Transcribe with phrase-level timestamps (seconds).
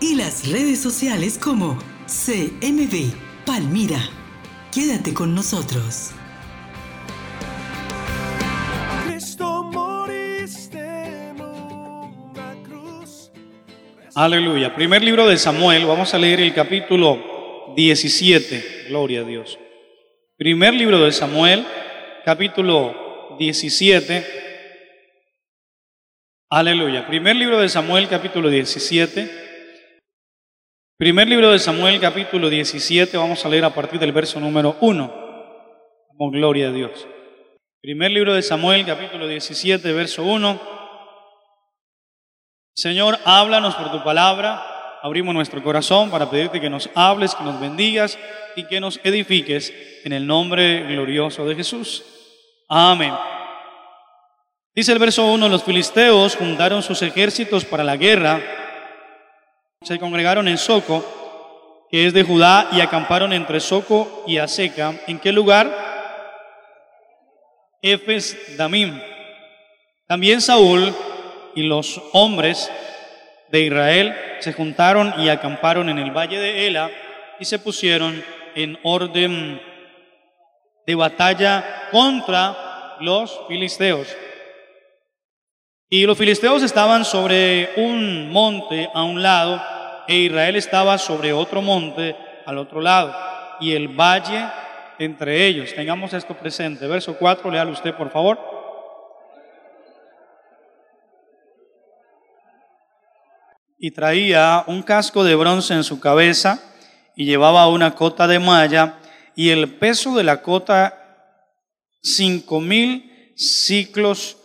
[0.00, 3.12] y las redes sociales como CMB
[3.46, 4.00] Palmira.
[4.72, 6.12] Quédate con nosotros.
[14.16, 14.74] Aleluya.
[14.76, 18.86] Primer libro de Samuel, vamos a leer el capítulo 17.
[18.88, 19.58] Gloria a Dios.
[20.36, 21.66] Primer libro de Samuel,
[22.24, 24.24] capítulo 17.
[26.48, 27.06] Aleluya.
[27.08, 29.43] Primer libro de Samuel, capítulo 17.
[30.96, 33.16] Primer libro de Samuel, capítulo 17.
[33.16, 35.12] Vamos a leer a partir del verso número 1.
[36.16, 37.08] Con gloria a Dios.
[37.82, 40.60] Primer libro de Samuel, capítulo 17, verso 1.
[42.76, 44.62] Señor, háblanos por tu palabra.
[45.02, 48.16] Abrimos nuestro corazón para pedirte que nos hables, que nos bendigas
[48.54, 52.04] y que nos edifiques en el nombre glorioso de Jesús.
[52.68, 53.12] Amén.
[54.76, 58.40] Dice el verso 1, los filisteos juntaron sus ejércitos para la guerra,
[59.84, 64.94] se congregaron en Soco, que es de Judá, y acamparon entre Soco y Aseca.
[65.06, 65.70] ¿En qué lugar?
[67.82, 68.98] Efes Damim.
[70.08, 70.94] También Saúl
[71.54, 72.70] y los hombres
[73.50, 76.90] de Israel se juntaron y acamparon en el valle de Ela
[77.38, 78.24] y se pusieron
[78.54, 79.60] en orden
[80.86, 84.08] de batalla contra los filisteos.
[85.90, 89.62] Y los filisteos estaban sobre un monte a un lado
[90.08, 92.16] e Israel estaba sobre otro monte
[92.46, 93.14] al otro lado
[93.60, 94.46] y el valle
[94.98, 95.74] entre ellos.
[95.74, 96.86] Tengamos esto presente.
[96.86, 98.54] Verso 4, léalo usted por favor.
[103.84, 106.58] y traía un casco de bronce en su cabeza
[107.14, 108.98] y llevaba una cota de malla
[109.36, 111.28] y el peso de la cota
[112.00, 114.38] cinco mil ciclos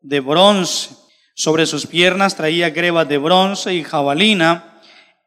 [0.00, 0.90] de bronce.
[1.34, 4.73] Sobre sus piernas traía grebas de bronce y jabalina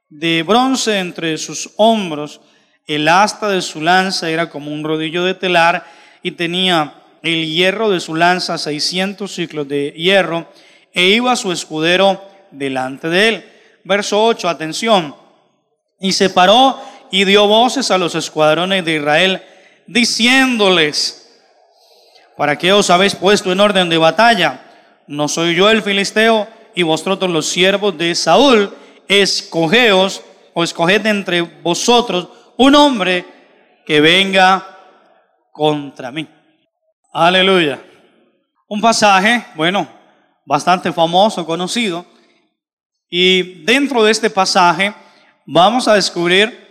[0.09, 2.41] de bronce entre sus hombros.
[2.85, 5.85] El asta de su lanza era como un rodillo de telar
[6.23, 10.47] y tenía el hierro de su lanza 600 ciclos de hierro
[10.94, 13.45] e iba su escudero delante de él
[13.88, 15.16] verso 8, atención.
[16.00, 16.79] Y se paró
[17.09, 19.41] y dio voces a los escuadrones de Israel,
[19.88, 21.39] diciéndoles,
[22.35, 24.62] ¿para qué os habéis puesto en orden de batalla?
[25.07, 28.75] ¿No soy yo el filisteo y vosotros los siervos de Saúl?
[29.07, 30.22] Escogeos
[30.53, 33.25] o escoged entre vosotros un hombre
[33.85, 34.66] que venga
[35.51, 36.28] contra mí.
[37.13, 37.79] Aleluya.
[38.68, 39.88] Un pasaje, bueno,
[40.45, 42.06] bastante famoso, conocido,
[43.09, 44.94] y dentro de este pasaje
[45.45, 46.68] vamos a descubrir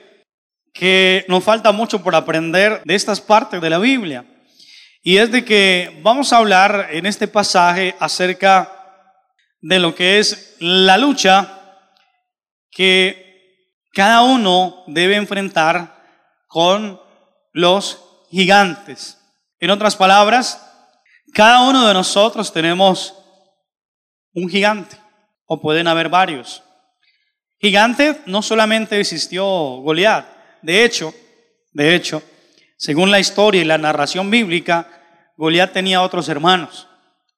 [0.74, 4.26] que nos falta mucho por aprender de estas partes de la Biblia.
[5.02, 8.72] Y es de que vamos a hablar en este pasaje acerca
[9.60, 11.55] de lo que es la lucha
[12.76, 15.96] que cada uno debe enfrentar
[16.46, 17.00] con
[17.54, 17.98] los
[18.30, 19.18] gigantes.
[19.58, 20.62] En otras palabras,
[21.32, 23.14] cada uno de nosotros tenemos
[24.34, 24.98] un gigante
[25.46, 26.62] o pueden haber varios.
[27.58, 30.26] Gigante no solamente existió Goliat,
[30.60, 31.14] de hecho,
[31.72, 32.22] de hecho,
[32.76, 34.86] según la historia y la narración bíblica,
[35.38, 36.86] Goliat tenía otros hermanos.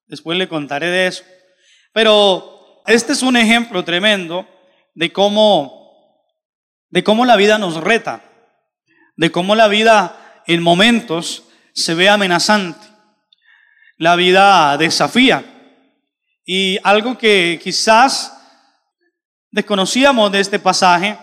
[0.09, 1.22] Después le contaré de eso.
[1.93, 4.44] Pero este es un ejemplo tremendo
[4.99, 6.27] de cómo,
[6.91, 8.25] de cómo la vida nos reta,
[9.17, 12.85] de cómo la vida en momentos se ve amenazante,
[13.97, 15.45] la vida desafía.
[16.45, 18.37] Y algo que quizás
[19.53, 21.17] desconocíamos de este pasaje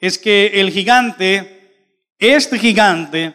[0.00, 3.34] es que el gigante, este gigante,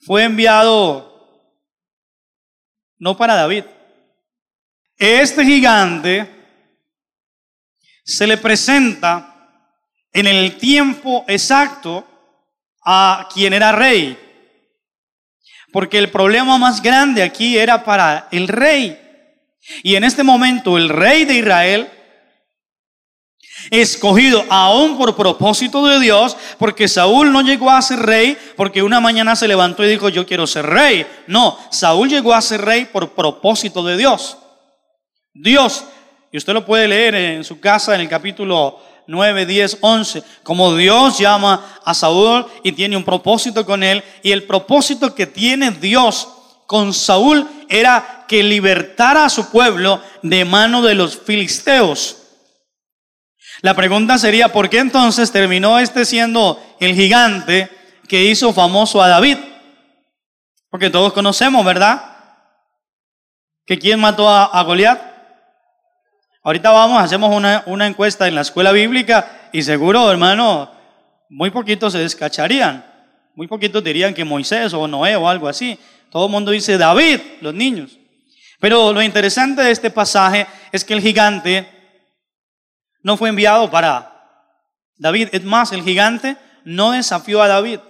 [0.00, 1.60] fue enviado
[2.96, 3.64] no para David.
[4.96, 6.35] Este gigante
[8.06, 9.50] se le presenta
[10.12, 12.06] en el tiempo exacto
[12.84, 14.16] a quien era rey.
[15.72, 18.98] Porque el problema más grande aquí era para el rey.
[19.82, 21.90] Y en este momento el rey de Israel,
[23.70, 29.00] escogido aún por propósito de Dios, porque Saúl no llegó a ser rey porque una
[29.00, 31.04] mañana se levantó y dijo yo quiero ser rey.
[31.26, 34.38] No, Saúl llegó a ser rey por propósito de Dios.
[35.34, 35.84] Dios,
[36.36, 40.22] y usted lo puede leer en su casa en el capítulo 9, 10, 11.
[40.42, 44.04] Como Dios llama a Saúl y tiene un propósito con él.
[44.22, 46.28] Y el propósito que tiene Dios
[46.66, 52.18] con Saúl era que libertara a su pueblo de mano de los filisteos.
[53.62, 57.70] La pregunta sería, ¿por qué entonces terminó este siendo el gigante
[58.08, 59.38] que hizo famoso a David?
[60.68, 62.14] Porque todos conocemos, ¿verdad?
[63.64, 65.15] Que quién mató a, Goliat.
[66.46, 70.70] Ahorita vamos, hacemos una, una encuesta en la escuela bíblica y seguro, hermano,
[71.28, 72.86] muy poquitos se descacharían.
[73.34, 75.76] Muy poquitos dirían que Moisés o Noé o algo así.
[76.08, 77.98] Todo el mundo dice David, los niños.
[78.60, 81.68] Pero lo interesante de este pasaje es que el gigante
[83.02, 84.12] no fue enviado para
[84.98, 85.30] David.
[85.32, 87.80] Es más, el gigante no desafió a David.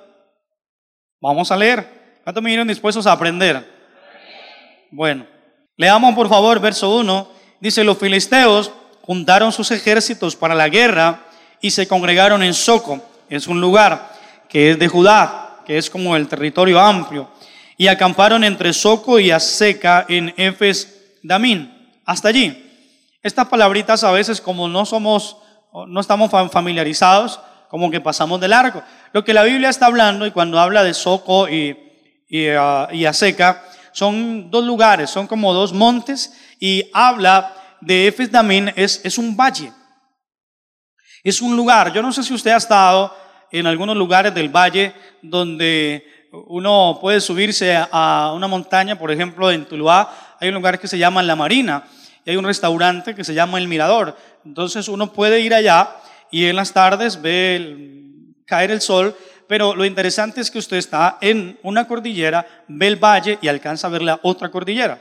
[1.20, 2.20] Vamos a leer.
[2.25, 3.70] ¿Cuántos me vinieron dispuestos a aprender?
[4.91, 5.26] Bueno,
[5.76, 7.36] leamos por favor verso 1.
[7.61, 8.70] Dice, los filisteos
[9.03, 11.20] juntaron sus ejércitos para la guerra
[11.61, 13.00] y se congregaron en Soco.
[13.29, 14.14] Es un lugar
[14.49, 17.29] que es de Judá, que es como el territorio amplio.
[17.79, 21.73] Y acamparon entre Soco y Aseca en Efes Damín.
[22.05, 22.62] Hasta allí.
[23.23, 25.37] Estas palabritas a veces como no somos,
[25.88, 28.82] no estamos familiarizados, como que pasamos de largo.
[29.12, 31.76] Lo que la Biblia está hablando y cuando habla de Soco y,
[32.29, 38.31] y, uh, y Aseca, son dos lugares, son como dos montes y habla de Efes
[38.31, 39.73] Damín, es, es un valle.
[41.23, 43.14] Es un lugar, yo no sé si usted ha estado
[43.50, 46.06] en algunos lugares del valle donde
[46.47, 50.99] uno puede subirse a una montaña, por ejemplo en Tuluá hay un lugar que se
[50.99, 51.85] llama La Marina
[52.25, 54.17] y hay un restaurante que se llama El Mirador.
[54.44, 55.97] Entonces uno puede ir allá
[56.31, 59.17] y en las tardes ve caer el sol,
[59.49, 63.87] pero lo interesante es que usted está en una cordillera, ve el valle y alcanza
[63.87, 64.99] a ver la otra cordillera.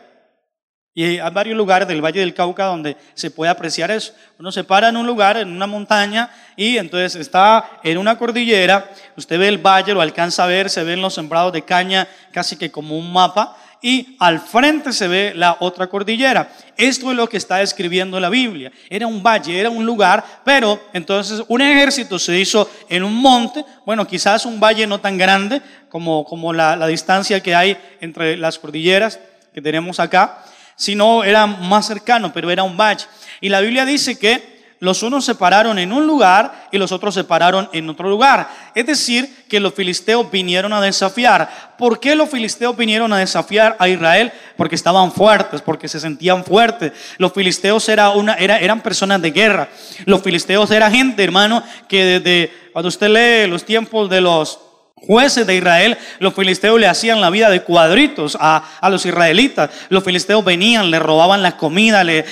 [0.97, 4.13] Y hay varios lugares del Valle del Cauca donde se puede apreciar eso.
[4.39, 8.89] Uno se para en un lugar, en una montaña, y entonces está en una cordillera,
[9.17, 12.55] usted ve el valle, lo alcanza a ver, se ven los sembrados de caña casi
[12.55, 16.49] que como un mapa, y al frente se ve la otra cordillera.
[16.77, 18.71] Esto es lo que está escribiendo la Biblia.
[18.89, 23.65] Era un valle, era un lugar, pero entonces un ejército se hizo en un monte,
[23.85, 28.37] bueno, quizás un valle no tan grande como, como la, la distancia que hay entre
[28.37, 29.19] las cordilleras
[29.53, 30.41] que tenemos acá,
[30.75, 33.05] sino era más cercano, pero era un valle.
[33.41, 37.13] Y la Biblia dice que los unos se pararon en un lugar y los otros
[37.15, 38.49] se pararon en otro lugar.
[38.75, 41.75] Es decir, que los filisteos vinieron a desafiar.
[41.77, 44.31] ¿Por qué los filisteos vinieron a desafiar a Israel?
[44.57, 46.91] Porque estaban fuertes, porque se sentían fuertes.
[47.17, 49.69] Los filisteos era una, era, eran personas de guerra.
[50.05, 54.59] Los filisteos era gente, hermano, que desde cuando usted lee los tiempos de los
[54.95, 59.69] jueces de Israel, los filisteos le hacían la vida de cuadritos a, los israelitas.
[59.89, 62.25] Los filisteos venían, le robaban la comida, le,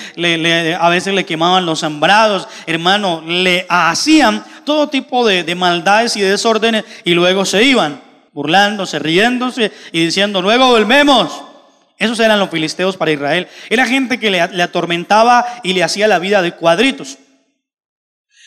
[0.80, 6.22] a veces le quemaban los sembrados, hermano, le hacían todo tipo de, de maldades y
[6.22, 8.02] desórdenes y luego se iban
[8.34, 11.44] burlándose, riéndose y diciendo, luego volvemos.
[11.98, 13.48] Esos eran los filisteos para Israel.
[13.70, 17.20] Era gente que le, le atormentaba y le hacía la vida de cuadritos.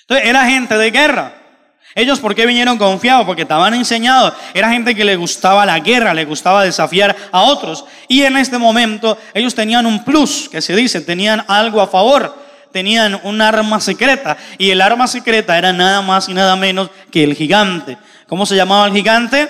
[0.03, 1.46] Entonces, era gente de guerra.
[1.97, 3.25] Ellos, ¿por qué vinieron confiados?
[3.25, 4.35] Porque estaban enseñados.
[4.53, 7.87] Era gente que le gustaba la guerra, le gustaba desafiar a otros.
[8.07, 12.37] Y en este momento ellos tenían un plus, que se dice, tenían algo a favor.
[12.71, 14.37] Tenían un arma secreta.
[14.59, 17.97] Y el arma secreta era nada más y nada menos que el gigante.
[18.27, 19.49] ¿Cómo se llamaba el gigante?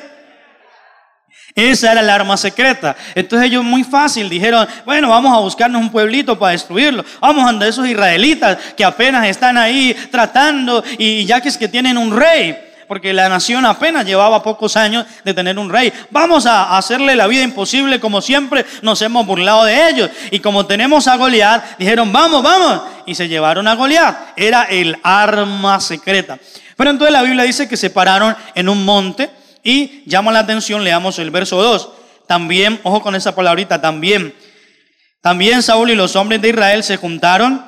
[1.56, 2.94] Esa era el arma secreta.
[3.14, 7.02] Entonces ellos muy fácil dijeron, bueno, vamos a buscarnos un pueblito para destruirlo.
[7.18, 11.96] Vamos a esos israelitas que apenas están ahí tratando y ya que es que tienen
[11.96, 12.58] un rey.
[12.86, 15.90] Porque la nación apenas llevaba pocos años de tener un rey.
[16.10, 20.10] Vamos a hacerle la vida imposible como siempre nos hemos burlado de ellos.
[20.30, 22.82] Y como tenemos a Goliat, dijeron, vamos, vamos.
[23.06, 24.14] Y se llevaron a Goliat.
[24.36, 26.38] Era el arma secreta.
[26.76, 29.30] Pero entonces la Biblia dice que se pararon en un monte
[29.66, 31.88] y llama la atención, leamos el verso 2.
[32.28, 34.32] También, ojo con esa palabrita, también.
[35.20, 37.66] También Saúl y los hombres de Israel se juntaron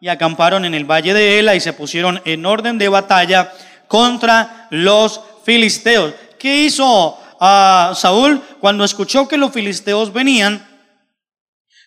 [0.00, 3.52] y acamparon en el valle de Ela y se pusieron en orden de batalla
[3.88, 6.14] contra los filisteos.
[6.38, 10.64] ¿Qué hizo ah, Saúl cuando escuchó que los filisteos venían?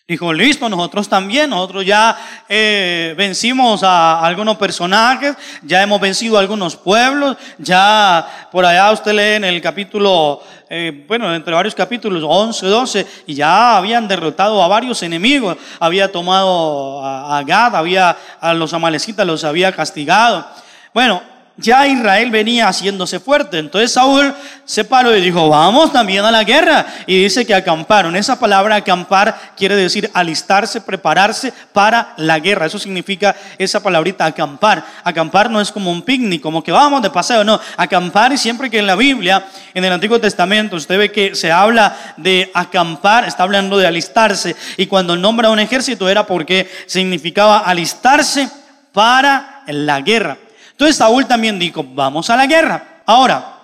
[0.06, 2.14] Dijo, listo, nosotros también, nosotros ya
[2.46, 9.12] eh, vencimos a algunos personajes, ya hemos vencido a algunos pueblos, ya por allá usted
[9.12, 14.62] lee en el capítulo, eh, bueno, entre varios capítulos, 11, 12, y ya habían derrotado
[14.62, 20.46] a varios enemigos, había tomado a, Gad, había a los amalecitas, los había castigado.
[20.92, 21.22] Bueno,
[21.56, 23.58] ya Israel venía haciéndose fuerte.
[23.58, 24.34] Entonces Saúl
[24.64, 26.84] se paró y dijo, vamos también a la guerra.
[27.06, 28.16] Y dice que acamparon.
[28.16, 32.66] Esa palabra acampar quiere decir alistarse, prepararse para la guerra.
[32.66, 34.84] Eso significa esa palabrita acampar.
[35.04, 37.60] Acampar no es como un picnic, como que vamos de paseo, no.
[37.76, 41.52] Acampar y siempre que en la Biblia, en el Antiguo Testamento, usted ve que se
[41.52, 44.56] habla de acampar, está hablando de alistarse.
[44.76, 48.50] Y cuando nombra un ejército era porque significaba alistarse
[48.92, 50.36] para la guerra.
[50.74, 53.02] Entonces Saúl también dijo, vamos a la guerra.
[53.06, 53.58] Ahora,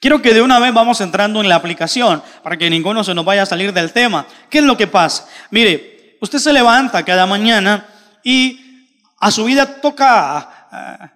[0.00, 3.24] quiero que de una vez vamos entrando en la aplicación para que ninguno se nos
[3.24, 4.26] vaya a salir del tema.
[4.50, 5.26] ¿Qué es lo que pasa?
[5.50, 7.86] Mire, usted se levanta cada mañana
[8.22, 11.08] y a su vida toca, eh,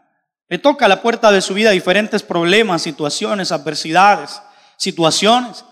[0.48, 4.40] le toca a la puerta de su vida diferentes problemas, situaciones, adversidades,
[4.78, 5.66] situaciones.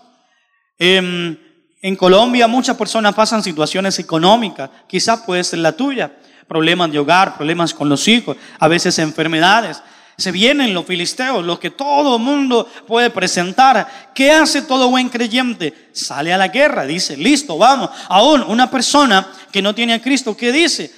[0.77, 1.35] Em,
[1.81, 6.11] en Colombia muchas personas pasan situaciones económicas, quizás puede ser la tuya
[6.47, 9.81] problemas de hogar, problemas con los hijos, a veces enfermedades.
[10.17, 14.09] Se vienen los filisteos, los que todo mundo puede presentar.
[14.15, 15.89] ¿Qué hace todo buen creyente?
[15.91, 17.91] Sale a la guerra, dice, listo, vamos.
[18.09, 20.91] Aún una persona que no tiene a Cristo, ¿qué dice?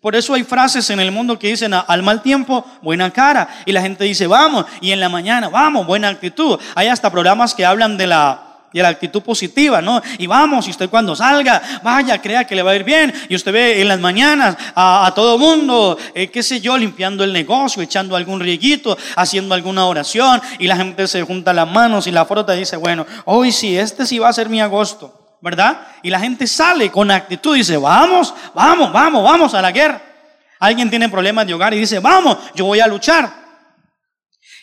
[0.00, 3.48] Por eso hay frases en el mundo que dicen al mal tiempo, buena cara.
[3.64, 4.66] Y la gente dice, vamos.
[4.80, 6.58] Y en la mañana, vamos, buena actitud.
[6.74, 8.45] Hay hasta programas que hablan de la
[8.76, 10.02] y la actitud positiva, ¿no?
[10.18, 13.10] Y vamos, y usted cuando salga, vaya, crea que le va a ir bien.
[13.26, 17.32] Y usted ve en las mañanas a, todo mundo, eh, qué sé yo, limpiando el
[17.32, 22.10] negocio, echando algún rieguito, haciendo alguna oración, y la gente se junta las manos y
[22.10, 25.80] la frota y dice, bueno, hoy sí, este sí va a ser mi agosto, ¿verdad?
[26.02, 30.02] Y la gente sale con actitud y dice, vamos, vamos, vamos, vamos a la guerra.
[30.58, 33.45] Alguien tiene problemas de hogar y dice, vamos, yo voy a luchar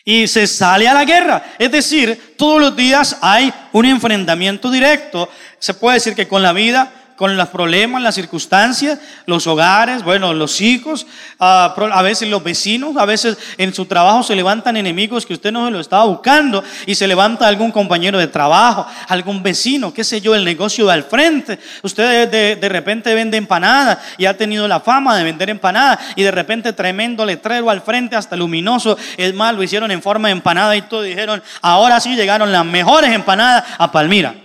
[0.05, 1.43] y se sale a la guerra.
[1.57, 5.29] Es decir, todos los días hay un enfrentamiento directo.
[5.59, 10.33] Se puede decir que con la vida con los problemas, las circunstancias, los hogares, bueno,
[10.33, 11.07] los hijos,
[11.39, 15.53] ah, a veces los vecinos, a veces en su trabajo se levantan enemigos que usted
[15.53, 20.03] no se lo estaba buscando y se levanta algún compañero de trabajo, algún vecino, qué
[20.03, 21.59] sé yo, el negocio de al frente.
[21.81, 26.23] Usted de, de repente vende empanadas y ha tenido la fama de vender empanadas y
[26.23, 28.97] de repente tremendo letrero al frente, hasta luminoso.
[29.15, 31.03] Es más, lo hicieron en forma de empanada y todo.
[31.03, 34.42] Dijeron, ahora sí llegaron las mejores empanadas a Palmira.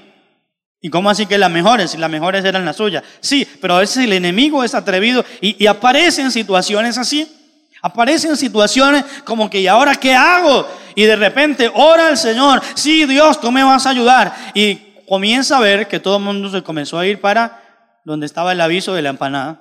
[0.80, 1.90] ¿Y cómo así que las mejores?
[1.90, 3.02] Si las mejores eran las suyas.
[3.20, 7.34] Sí, pero a veces el enemigo es atrevido y, y aparece en situaciones así.
[7.82, 10.68] Aparece en situaciones como que, ¿y ahora qué hago?
[10.94, 14.34] Y de repente ora al Señor, sí, Dios, tú me vas a ayudar.
[14.54, 14.76] Y
[15.08, 17.62] comienza a ver que todo el mundo se comenzó a ir para
[18.04, 19.60] donde estaba el aviso de la empanada.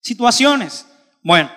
[0.00, 0.86] Situaciones.
[1.22, 1.50] Bueno,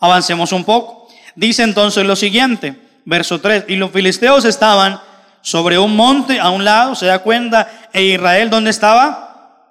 [0.00, 1.08] avancemos un poco.
[1.34, 5.00] Dice entonces lo siguiente, verso 3, y los filisteos estaban
[5.46, 9.62] sobre un monte a un lado, se da cuenta, e Israel, ¿dónde estaba?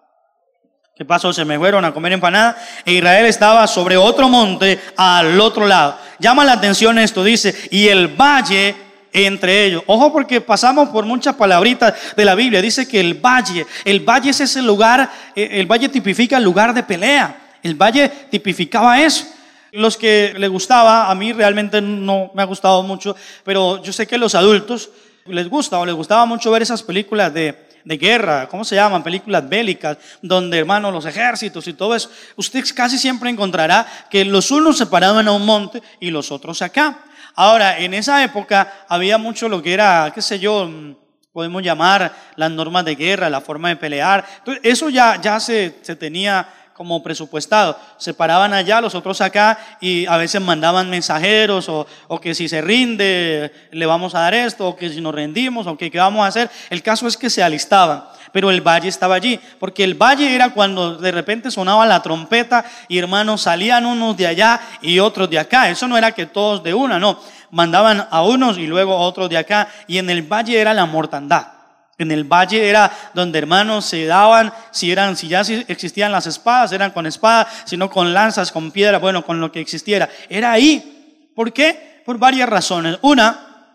[0.96, 1.34] ¿Qué pasó?
[1.34, 2.55] Se me fueron a comer empanada.
[2.86, 5.98] E Israel estaba sobre otro monte al otro lado.
[6.17, 8.74] Llama la atención esto, dice, y el valle
[9.12, 9.84] entre ellos.
[9.88, 12.62] Ojo porque pasamos por muchas palabritas de la Biblia.
[12.62, 16.74] Dice que el valle, el valle es ese lugar, eh, el valle tipifica el lugar
[16.74, 17.58] de pelea.
[17.62, 19.25] El valle tipificaba eso.
[19.74, 23.13] Los que le gustaba, a mí realmente no me ha gustado mucho,
[23.44, 24.89] pero yo sé que los adultos
[25.25, 29.03] les gusta o les gustaba mucho ver esas películas de, de guerra, ¿cómo se llaman?
[29.03, 32.10] Películas bélicas, donde hermanos, los ejércitos y todo eso.
[32.36, 36.62] Usted casi siempre encontrará que los unos se paraban a un monte y los otros
[36.62, 37.00] acá.
[37.34, 40.96] Ahora, en esa época había mucho lo que era, qué sé yo, mm,
[41.34, 44.25] podemos llamar las normas de guerra, la forma de pelear.
[44.38, 47.79] Entonces, eso ya, ya se, se tenía como presupuestado.
[47.98, 52.50] Se paraban allá, los otros acá, y a veces mandaban mensajeros, o, o, que si
[52.50, 56.00] se rinde, le vamos a dar esto, o que si nos rendimos, o que qué
[56.00, 56.50] vamos a hacer.
[56.70, 58.03] El caso es que se alistaban,
[58.34, 62.65] pero el valle estaba allí, porque el valle era cuando de repente sonaba la trompeta
[62.89, 65.70] y hermanos salían unos de allá y otros de acá.
[65.70, 67.22] Eso no era que todos de una, no.
[67.51, 70.86] Mandaban a unos y luego a otros de acá, y en el valle era la
[70.86, 71.54] mortandad.
[71.97, 76.71] En el valle era donde hermanos se daban, si eran, si ya existían las espadas,
[76.73, 80.09] eran con espadas, sino con lanzas, con piedra, bueno, con lo que existiera.
[80.27, 81.31] Era ahí.
[81.35, 82.01] ¿Por qué?
[82.05, 82.97] Por varias razones.
[83.01, 83.71] Una,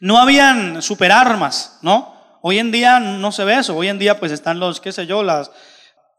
[0.00, 2.14] no habían superarmas, ¿no?
[2.42, 3.74] Hoy en día no se ve eso.
[3.74, 5.50] Hoy en día pues están los, qué sé yo, las,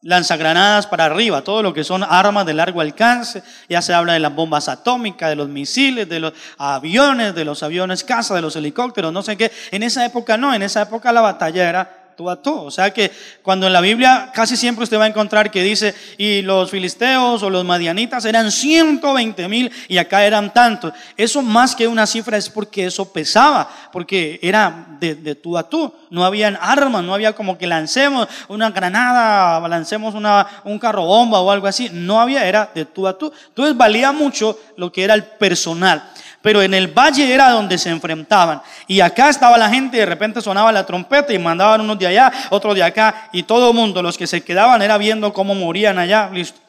[0.05, 4.19] lanzagranadas para arriba, todo lo que son armas de largo alcance, ya se habla de
[4.19, 8.55] las bombas atómicas, de los misiles, de los aviones, de los aviones caza, de los
[8.55, 9.51] helicópteros, no sé qué.
[9.71, 12.53] En esa época no, en esa época la batalla era tú a tú.
[12.53, 15.93] O sea que cuando en la Biblia casi siempre usted va a encontrar que dice,
[16.17, 20.93] y los filisteos o los madianitas eran 120 mil y acá eran tantos.
[21.17, 25.69] Eso más que una cifra es porque eso pesaba, porque era de, de tú a
[25.69, 25.93] tú.
[26.09, 31.39] No habían armas, no había como que lancemos una granada, lancemos una, un carro bomba
[31.39, 31.89] o algo así.
[31.91, 33.31] No había, era de tú a tú.
[33.47, 36.03] Entonces valía mucho lo que era el personal
[36.45, 38.61] pero en el valle era donde se enfrentaban.
[38.85, 42.05] Y acá estaba la gente y de repente sonaba la trompeta y mandaban unos de
[42.05, 45.55] allá, otros de acá, y todo el mundo, los que se quedaban era viendo cómo
[45.55, 46.59] morían allá, listo.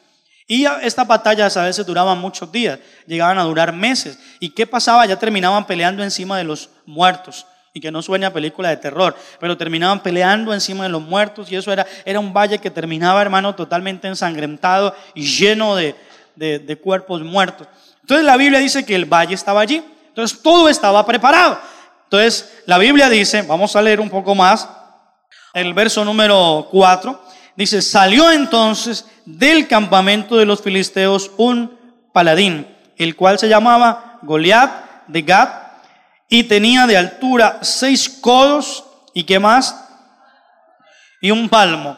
[0.47, 4.17] Y estas batallas a veces duraban muchos días, llegaban a durar meses.
[4.39, 5.05] ¿Y qué pasaba?
[5.05, 7.45] Ya terminaban peleando encima de los muertos.
[7.71, 11.51] Y que no suene a película de terror, pero terminaban peleando encima de los muertos
[11.51, 15.93] y eso era, era un valle que terminaba, hermano, totalmente ensangrentado y lleno de,
[16.35, 17.67] de cuerpos muertos.
[18.07, 19.83] Entonces la Biblia dice que el valle estaba allí.
[20.07, 21.59] Entonces todo estaba preparado.
[22.05, 24.69] Entonces la Biblia dice, vamos a leer un poco más,
[25.53, 27.21] el verso número 4,
[27.57, 31.77] dice, salió entonces del campamento de los filisteos un
[32.13, 35.49] paladín, el cual se llamaba Goliat de Gad,
[36.29, 39.75] y tenía de altura seis codos y qué más,
[41.21, 41.97] y un palmo.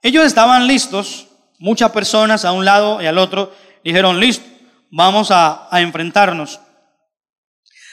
[0.00, 1.26] Ellos estaban listos,
[1.58, 3.52] muchas personas a un lado y al otro,
[3.82, 4.49] dijeron, listo,
[4.90, 6.60] vamos a, enfrentarnos.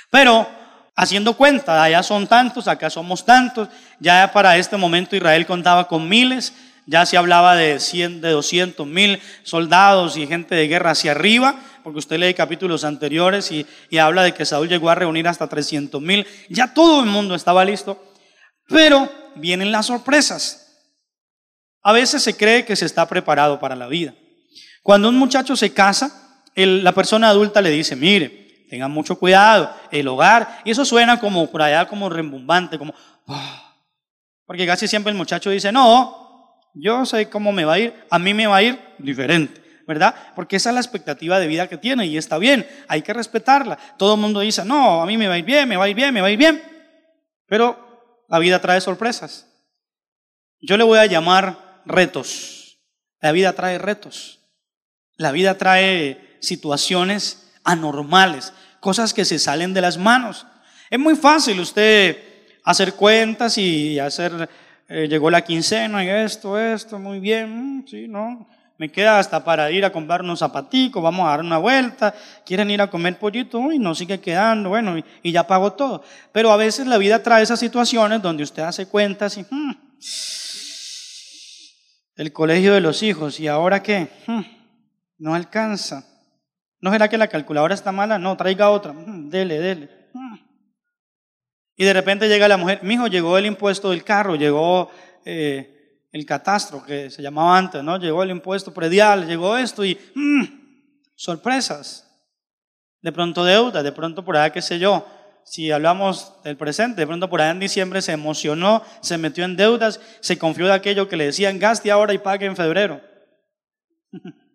[0.10, 0.48] Pero
[0.96, 6.10] haciendo cuenta, allá son tantos, acá somos tantos, ya para este momento Israel contaba con
[6.10, 6.54] miles,
[6.86, 11.56] ya se hablaba de 100, de 200 mil soldados y gente de guerra hacia arriba,
[11.84, 15.48] porque usted lee capítulos anteriores y, y habla de que Saúl llegó a reunir hasta
[15.48, 18.02] 300 mil, ya todo el mundo estaba listo,
[18.68, 20.64] pero vienen las sorpresas.
[21.84, 24.14] A veces se cree que se está preparado para la vida.
[24.82, 26.27] Cuando un muchacho se casa,
[26.66, 31.50] la persona adulta le dice, mire, tengan mucho cuidado, el hogar, y eso suena como
[31.50, 32.94] por allá como rembumbante, como,
[33.28, 33.76] ah".
[34.46, 38.20] porque casi siempre el muchacho dice, no, yo sé cómo me va a ir, a
[38.20, 39.68] mí me va a ir diferente.
[39.88, 40.14] ¿verdad?
[40.36, 43.78] Porque esa es la expectativa de vida que tiene y está bien, hay que respetarla.
[43.98, 45.90] Todo el mundo dice, no, a mí me va a ir bien, me va a
[45.90, 46.62] ir bien, me va a ir bien.
[47.48, 49.48] Pero la vida trae sorpresas.
[50.60, 52.80] Yo le voy a llamar retos.
[53.22, 54.42] La vida trae retos.
[55.16, 60.46] La vida trae situaciones anormales, cosas que se salen de las manos.
[60.90, 62.18] Es muy fácil usted
[62.64, 64.50] hacer cuentas y hacer,
[64.90, 68.48] eh, llegó la quincena y esto, esto, muy bien, mm, sí, no.
[68.78, 72.14] Me queda hasta para ir a comprar unos zapaticos, vamos a dar una vuelta,
[72.46, 76.04] quieren ir a comer pollito y no sigue quedando, bueno, y, ya pago todo.
[76.32, 79.72] Pero a veces la vida trae esas situaciones donde usted hace cuentas y, mm,
[82.18, 84.10] el colegio de los hijos, ¿y ahora qué?
[84.28, 84.42] Mm,
[85.20, 86.04] no alcanza.
[86.80, 88.20] ¿No será que la calculadora está mala?
[88.20, 88.94] No, traiga otra.
[88.94, 89.90] Mm, dele, dele.
[90.14, 90.36] Mm.
[91.76, 94.90] Y de repente llega la mujer, mi hijo, llegó el impuesto del carro, llegó
[95.26, 97.98] eh, el catastro, que se llamaba antes, ¿no?
[97.98, 100.44] Llegó el impuesto predial, llegó esto y mm,
[101.16, 102.04] sorpresas.
[103.02, 105.06] De pronto deuda, de pronto por allá, qué sé yo.
[105.44, 109.56] Si hablamos del presente, de pronto por allá en diciembre se emocionó, se metió en
[109.56, 113.02] deudas, se confió de aquello que le decían gaste ahora y pague en febrero.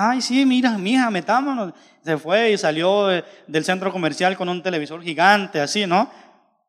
[0.00, 1.74] Ay, sí, mira, mija, metámonos.
[2.04, 3.08] Se fue y salió
[3.48, 6.08] del centro comercial con un televisor gigante, así, ¿no?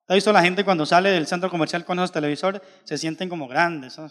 [0.08, 2.60] ¿Ha visto la gente cuando sale del centro comercial con esos televisores?
[2.86, 4.02] Se sienten como grandes.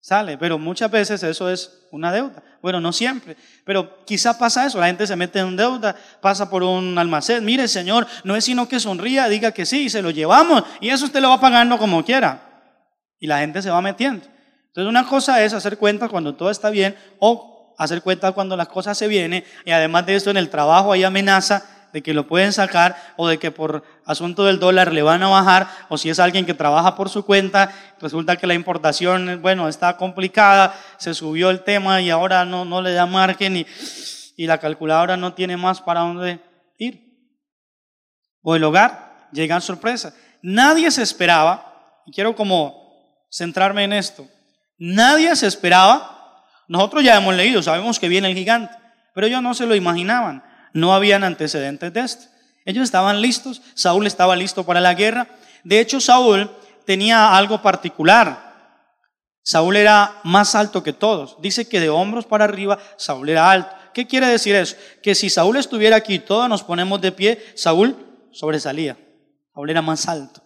[0.00, 2.42] Sale, pero muchas veces eso es una deuda.
[2.60, 4.80] Bueno, no siempre, pero quizá pasa eso.
[4.80, 7.44] La gente se mete en deuda, pasa por un almacén.
[7.44, 10.64] Mire, Señor, no es sino que sonría, diga que sí, y se lo llevamos.
[10.80, 12.74] Y eso usted lo va pagando como quiera.
[13.20, 14.26] Y la gente se va metiendo.
[14.72, 18.68] Entonces una cosa es hacer cuentas cuando todo está bien o hacer cuentas cuando las
[18.68, 22.26] cosas se vienen y además de esto en el trabajo hay amenaza de que lo
[22.26, 26.08] pueden sacar o de que por asunto del dólar le van a bajar o si
[26.08, 31.12] es alguien que trabaja por su cuenta, resulta que la importación, bueno, está complicada, se
[31.12, 33.66] subió el tema y ahora no, no le da margen y,
[34.38, 36.40] y la calculadora no tiene más para dónde
[36.78, 37.12] ir.
[38.40, 40.14] O el hogar, llegan sorpresas.
[40.40, 44.26] Nadie se esperaba, y quiero como centrarme en esto,
[44.84, 46.44] Nadie se esperaba.
[46.66, 48.74] Nosotros ya hemos leído, sabemos que viene el gigante,
[49.14, 50.42] pero ellos no se lo imaginaban.
[50.72, 52.24] No habían antecedentes de esto.
[52.64, 55.28] Ellos estaban listos, Saúl estaba listo para la guerra.
[55.62, 56.50] De hecho, Saúl
[56.84, 58.80] tenía algo particular.
[59.44, 61.40] Saúl era más alto que todos.
[61.40, 63.72] Dice que de hombros para arriba Saúl era alto.
[63.94, 64.74] ¿Qué quiere decir eso?
[65.00, 67.96] Que si Saúl estuviera aquí y todos nos ponemos de pie, Saúl
[68.32, 68.96] sobresalía.
[69.54, 70.42] Saúl era más alto.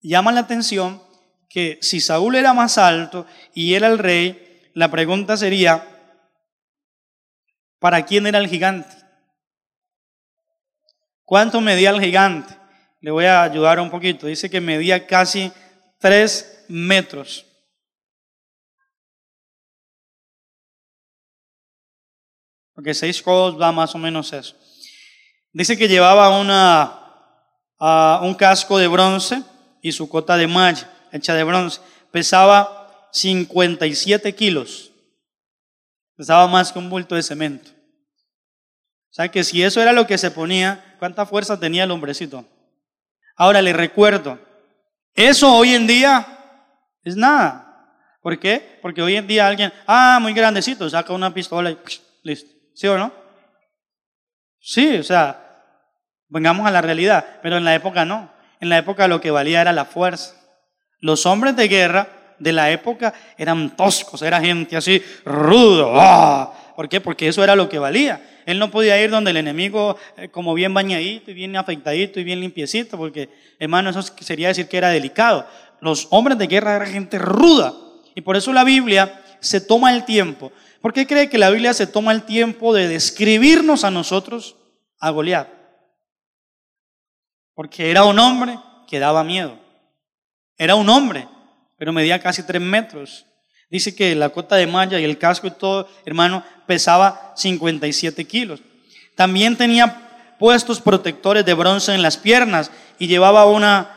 [0.00, 1.09] Llama la atención
[1.50, 5.84] que si Saúl era más alto y era el rey, la pregunta sería,
[7.80, 8.96] ¿para quién era el gigante?
[11.24, 12.56] ¿Cuánto medía el gigante?
[13.00, 14.28] Le voy a ayudar un poquito.
[14.28, 15.52] Dice que medía casi
[15.98, 17.44] tres metros.
[22.74, 24.56] Porque seis codos va más o menos eso.
[25.52, 29.42] Dice que llevaba una, un casco de bronce
[29.82, 31.80] y su cota de malla hecha de bronce.
[32.10, 34.90] Pesaba 57 kilos.
[36.16, 37.70] Pesaba más que un bulto de cemento.
[37.70, 42.44] O sea que si eso era lo que se ponía, ¿cuánta fuerza tenía el hombrecito?
[43.36, 44.38] Ahora le recuerdo,
[45.14, 46.26] eso hoy en día
[47.02, 47.66] es nada.
[48.22, 48.78] ¿Por qué?
[48.82, 51.78] Porque hoy en día alguien, ah, muy grandecito, saca una pistola y
[52.22, 52.50] listo.
[52.74, 53.12] ¿Sí o no?
[54.60, 55.64] Sí, o sea,
[56.28, 58.30] vengamos a la realidad, pero en la época no.
[58.60, 60.39] En la época lo que valía era la fuerza.
[61.00, 62.08] Los hombres de guerra
[62.38, 65.92] de la época eran toscos, era gente así, rudo.
[65.94, 66.52] ¡ah!
[66.74, 67.00] ¿Por qué?
[67.00, 68.42] Porque eso era lo que valía.
[68.46, 72.24] Él no podía ir donde el enemigo, eh, como bien bañadito y bien afeitadito y
[72.24, 75.46] bien limpiecito, porque, hermano, eso sería decir que era delicado.
[75.80, 77.74] Los hombres de guerra eran gente ruda.
[78.14, 80.52] Y por eso la Biblia se toma el tiempo.
[80.80, 84.56] ¿Por qué cree que la Biblia se toma el tiempo de describirnos a nosotros
[84.98, 85.48] a Goliat?
[87.54, 88.58] Porque era un hombre
[88.88, 89.58] que daba miedo.
[90.60, 91.26] Era un hombre,
[91.78, 93.24] pero medía casi tres metros.
[93.70, 98.60] Dice que la cota de malla y el casco y todo, hermano, pesaba 57 kilos.
[99.16, 103.88] También tenía puestos protectores de bronce en las piernas y llevaba una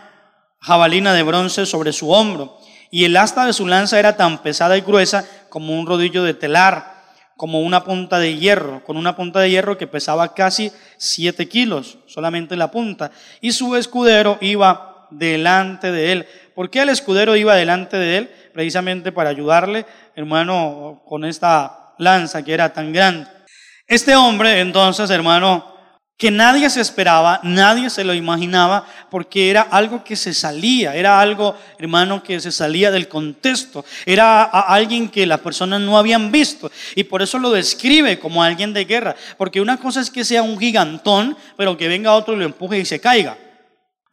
[0.62, 2.58] jabalina de bronce sobre su hombro.
[2.90, 6.34] Y el asta de su lanza era tan pesada y gruesa como un rodillo de
[6.34, 6.94] telar,
[7.36, 11.98] como una punta de hierro, con una punta de hierro que pesaba casi 7 kilos,
[12.08, 13.12] solamente la punta.
[13.42, 16.28] Y su escudero iba delante de él.
[16.56, 18.32] ¿Por qué el escudero iba delante de él?
[18.54, 19.86] Precisamente para ayudarle,
[20.16, 23.28] hermano, con esta lanza que era tan grande.
[23.88, 25.74] Este hombre, entonces, hermano,
[26.18, 31.20] que nadie se esperaba, nadie se lo imaginaba, porque era algo que se salía, era
[31.20, 36.72] algo, hermano, que se salía del contexto, era alguien que las personas no habían visto,
[36.96, 40.44] y por eso lo describe como alguien de guerra, porque una cosa es que sea
[40.44, 43.38] un gigantón, pero que venga otro y lo empuje y se caiga.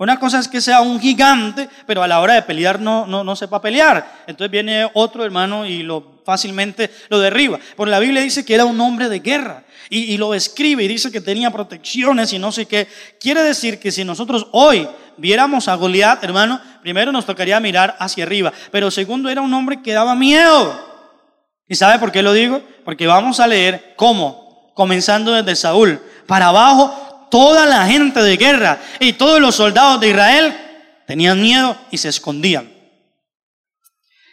[0.01, 3.23] Una cosa es que sea un gigante, pero a la hora de pelear no, no,
[3.23, 4.23] no sepa pelear.
[4.27, 7.59] Entonces viene otro hermano y lo fácilmente lo derriba.
[7.77, 10.89] Por la Biblia dice que era un hombre de guerra y, y lo describe y
[10.89, 12.89] dice que tenía protecciones y no sé qué.
[13.21, 18.25] Quiere decir que si nosotros hoy viéramos a Goliat, hermano, primero nos tocaría mirar hacia
[18.25, 20.81] arriba, pero segundo era un hombre que daba miedo.
[21.69, 22.63] ¿Y sabe por qué lo digo?
[22.87, 28.81] Porque vamos a leer cómo, comenzando desde Saúl, para abajo toda la gente de guerra
[28.99, 30.55] y todos los soldados de Israel
[31.07, 32.71] tenían miedo y se escondían.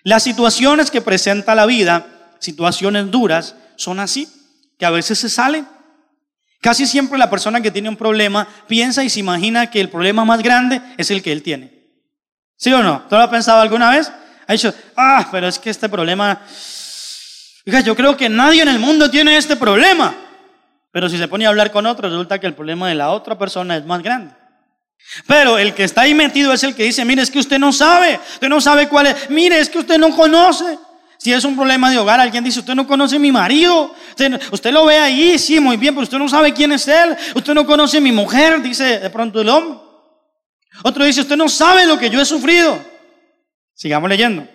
[0.03, 2.07] Las situaciones que presenta la vida,
[2.39, 4.29] situaciones duras, son así,
[4.77, 5.67] que a veces se salen.
[6.61, 10.25] Casi siempre la persona que tiene un problema piensa y se imagina que el problema
[10.25, 11.71] más grande es el que él tiene.
[12.57, 13.03] ¿Sí o no?
[13.09, 14.11] ¿Tú lo has pensado alguna vez?
[14.47, 16.41] Ha dicho, ah, pero es que este problema,
[17.65, 20.15] yo creo que nadie en el mundo tiene este problema.
[20.97, 23.37] Pero si se pone a hablar con otro, resulta que el problema de la otra
[23.37, 24.33] persona es más grande.
[25.27, 27.71] Pero el que está ahí metido es el que dice, mire, es que usted no
[27.71, 30.79] sabe, usted no sabe cuál es, mire, es que usted no conoce.
[31.19, 33.93] Si es un problema de hogar, alguien dice, usted no conoce a mi marido,
[34.51, 37.53] usted, lo ve ahí, sí, muy bien, pero usted no sabe quién es él, usted
[37.53, 39.77] no conoce a mi mujer, dice de pronto el hombre.
[40.81, 42.75] Otro dice, usted no sabe lo que yo he sufrido.
[43.75, 44.47] Sigamos leyendo.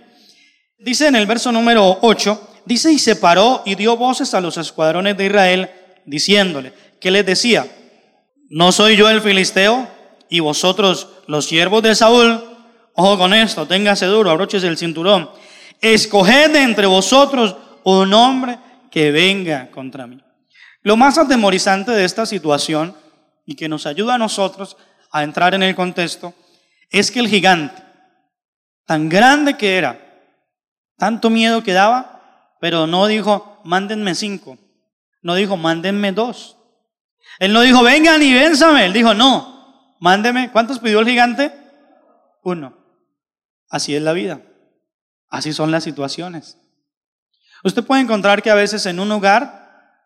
[0.77, 4.57] Dice en el verso número 8, dice, y se paró y dio voces a los
[4.57, 5.71] escuadrones de Israel
[6.07, 7.67] diciéndole, ¿qué les decía?
[8.51, 9.89] ¿No soy yo el filisteo
[10.29, 12.43] y vosotros los siervos de Saúl?
[12.95, 15.31] Ojo con esto, téngase duro, abroches el cinturón.
[15.81, 18.59] Escoged entre vosotros un hombre
[18.91, 20.21] que venga contra mí.
[20.83, 22.95] Lo más atemorizante de esta situación
[23.47, 24.77] y que nos ayuda a nosotros
[25.11, 26.35] a entrar en el contexto
[26.91, 27.83] es que el gigante,
[28.87, 29.99] tan grande que era,
[30.99, 34.59] tanto miedo que daba, pero no dijo, mándenme cinco,
[35.23, 36.59] no dijo, mándenme dos.
[37.39, 38.87] Él no dijo, vengan y vénsame.
[38.87, 40.51] Él dijo, no, mándeme.
[40.51, 41.53] ¿Cuántos pidió el gigante?
[42.43, 42.77] Uno.
[43.71, 44.43] Así es la vida.
[45.31, 46.59] Así son las situaciones.
[47.65, 49.97] Usted puede encontrar que a veces en un hogar,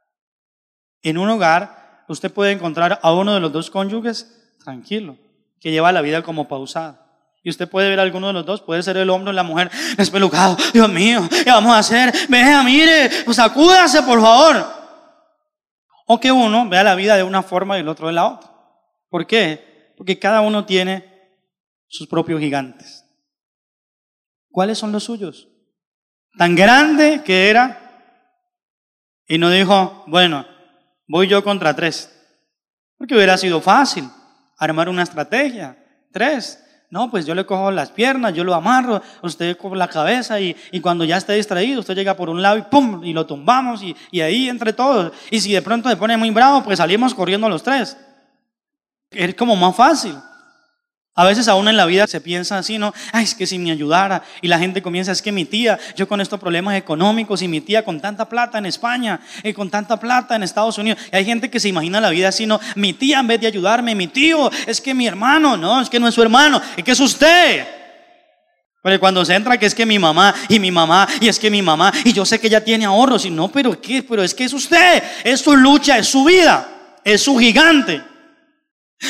[1.02, 5.16] en un hogar, usted puede encontrar a uno de los dos cónyuges tranquilo,
[5.60, 7.06] que lleva la vida como pausada.
[7.42, 9.42] Y usted puede ver a alguno de los dos, puede ser el hombre o la
[9.42, 10.56] mujer despelucado.
[10.72, 12.12] Dios mío, ¿qué vamos a hacer?
[12.28, 14.75] Vea, mire, pues acúdase por favor.
[16.06, 18.50] O que uno vea la vida de una forma y el otro de la otra.
[19.08, 19.92] ¿Por qué?
[19.96, 21.04] Porque cada uno tiene
[21.88, 23.04] sus propios gigantes.
[24.50, 25.48] ¿Cuáles son los suyos?
[26.38, 27.82] Tan grande que era
[29.28, 30.46] y no dijo, bueno,
[31.08, 32.12] voy yo contra tres.
[32.96, 34.08] Porque hubiera sido fácil
[34.58, 35.82] armar una estrategia,
[36.16, 36.65] Tres.
[36.88, 40.54] No, pues yo le cojo las piernas, yo lo amarro, usted con la cabeza y,
[40.80, 43.02] cuando ya esté distraído, usted llega por un lado y ¡pum!
[43.02, 45.12] y lo tumbamos y, y ahí entre todos.
[45.30, 47.96] Y si de pronto se pone muy bravo, pues salimos corriendo los tres.
[49.10, 50.14] Es como más fácil.
[51.18, 52.92] A veces aún en la vida se piensa así, ¿no?
[53.10, 54.22] Ay, es que si me ayudara.
[54.42, 57.62] Y la gente comienza, es que mi tía, yo con estos problemas económicos y mi
[57.62, 61.00] tía con tanta plata en España y con tanta plata en Estados Unidos.
[61.10, 62.60] Y hay gente que se imagina la vida así, ¿no?
[62.74, 65.98] Mi tía en vez de ayudarme, mi tío, es que mi hermano, no, es que
[65.98, 67.66] no es su hermano, es que es usted.
[68.82, 71.50] Pero cuando se entra que es que mi mamá y mi mamá y es que
[71.50, 74.02] mi mamá y yo sé que ella tiene ahorros y no, pero ¿qué?
[74.02, 76.68] Pero es que es usted, es su lucha, es su vida,
[77.02, 78.15] es su gigante.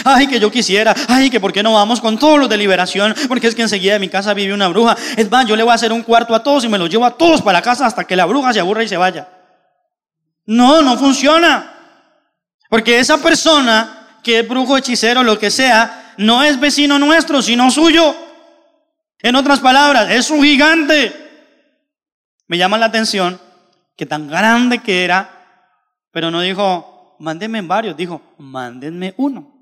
[0.04, 0.94] Ay, que yo quisiera.
[1.08, 3.14] Ay, que por qué no vamos con todos los de liberación.
[3.28, 4.96] Porque es que enseguida de mi casa vive una bruja.
[5.16, 7.04] Es más, yo le voy a hacer un cuarto a todos y me los llevo
[7.04, 9.28] a todos para la casa hasta que la bruja se aburra y se vaya.
[10.44, 11.72] No, no funciona.
[12.68, 17.70] Porque esa persona que es brujo, hechicero, lo que sea, no es vecino nuestro, sino
[17.70, 18.14] suyo.
[19.20, 21.14] En otras palabras, es un gigante.
[22.48, 23.40] Me llama la atención
[23.96, 25.30] que tan grande que era,
[26.10, 29.55] pero no dijo, mándenme varios, dijo, mándenme uno.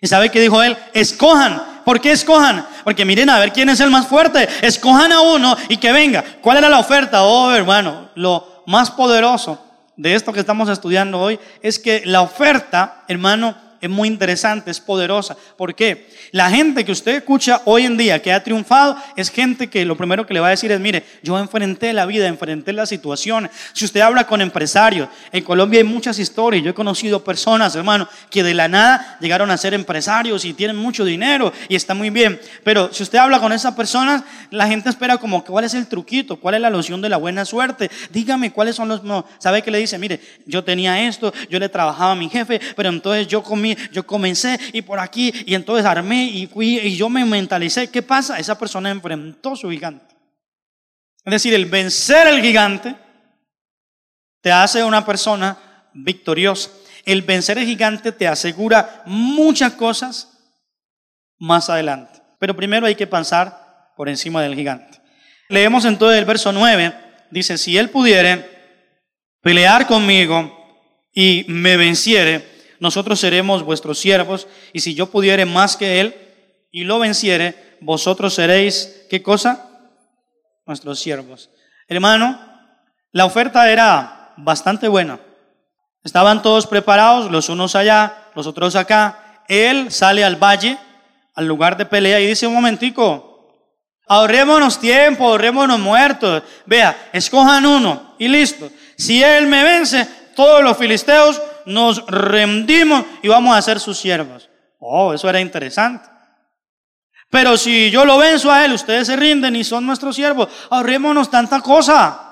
[0.00, 0.76] ¿Y sabe qué dijo él?
[0.94, 1.62] Escojan.
[1.84, 2.66] ¿Por qué escojan?
[2.84, 4.48] Porque miren a ver quién es el más fuerte.
[4.62, 6.24] Escojan a uno y que venga.
[6.40, 7.22] ¿Cuál era la oferta?
[7.22, 9.58] Oh, hermano, lo más poderoso
[9.96, 14.80] de esto que estamos estudiando hoy es que la oferta, hermano, es muy interesante, es
[14.80, 15.36] poderosa.
[15.56, 16.08] ¿Por qué?
[16.32, 19.96] La gente que usted escucha hoy en día que ha triunfado es gente que lo
[19.96, 23.50] primero que le va a decir es, mire, yo enfrenté la vida, enfrenté la situación.
[23.72, 26.62] Si usted habla con empresarios, en Colombia hay muchas historias.
[26.62, 30.76] Yo he conocido personas, hermano, que de la nada llegaron a ser empresarios y tienen
[30.76, 32.40] mucho dinero y está muy bien.
[32.62, 36.36] Pero si usted habla con esas personas, la gente espera como, ¿cuál es el truquito?
[36.36, 37.90] ¿Cuál es la loción de la buena suerte?
[38.10, 39.02] Dígame cuáles son los...
[39.02, 39.98] No, ¿Sabe qué le dice?
[39.98, 44.06] Mire, yo tenía esto, yo le trabajaba a mi jefe, pero entonces yo comí yo
[44.06, 47.90] comencé y por aquí, y entonces armé y fui y yo me mentalicé.
[47.90, 48.38] ¿Qué pasa?
[48.38, 50.14] Esa persona enfrentó su gigante.
[51.24, 52.96] Es decir, el vencer al gigante
[54.40, 55.56] te hace una persona
[55.92, 56.70] victoriosa.
[57.04, 60.38] El vencer al gigante te asegura muchas cosas
[61.38, 62.20] más adelante.
[62.38, 65.00] Pero primero hay que pensar por encima del gigante.
[65.48, 66.94] Leemos entonces el verso 9.
[67.30, 68.48] Dice, si él pudiere
[69.42, 70.56] pelear conmigo
[71.12, 72.48] y me venciere,
[72.80, 76.14] nosotros seremos vuestros siervos, y si yo pudiere más que él
[76.72, 79.68] y lo venciere, vosotros seréis, ¿qué cosa?
[80.66, 81.50] Nuestros siervos.
[81.88, 82.40] Hermano,
[83.12, 85.20] la oferta era bastante buena.
[86.02, 89.44] Estaban todos preparados, los unos allá, los otros acá.
[89.48, 90.78] Él sale al valle,
[91.34, 93.30] al lugar de pelea, y dice un momentico,
[94.06, 96.42] ahorrémonos tiempo, ahorrémonos muertos.
[96.64, 98.70] Vea, escojan uno y listo.
[98.96, 104.48] Si él me vence, todos los filisteos nos rendimos y vamos a ser sus siervos.
[104.78, 106.08] Oh, eso era interesante.
[107.30, 110.48] Pero si yo lo venzo a él, ustedes se rinden y son nuestros siervos.
[110.68, 112.26] Ahorrémonos tanta cosa.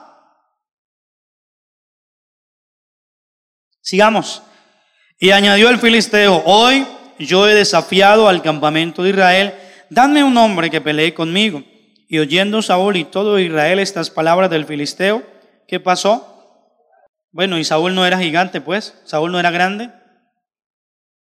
[3.80, 4.42] Sigamos.
[5.20, 6.86] Y añadió el filisteo, hoy
[7.18, 9.54] yo he desafiado al campamento de Israel,
[9.88, 11.62] dame un hombre que pelee conmigo.
[12.08, 15.22] Y oyendo Saúl y todo Israel estas palabras del filisteo,
[15.66, 16.37] ¿qué pasó?
[17.30, 18.94] Bueno, y Saúl no era gigante, pues.
[19.04, 19.90] Saúl no era grande.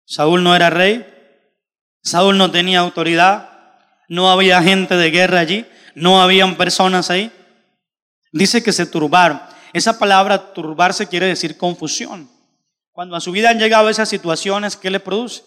[0.05, 1.05] Saúl no era rey.
[2.03, 3.49] Saúl no tenía autoridad.
[4.07, 5.65] No había gente de guerra allí.
[5.95, 7.31] No habían personas ahí.
[8.31, 9.41] Dice que se turbaron.
[9.73, 12.29] Esa palabra turbarse quiere decir confusión.
[12.91, 15.43] Cuando a su vida han llegado esas situaciones, ¿qué le produce?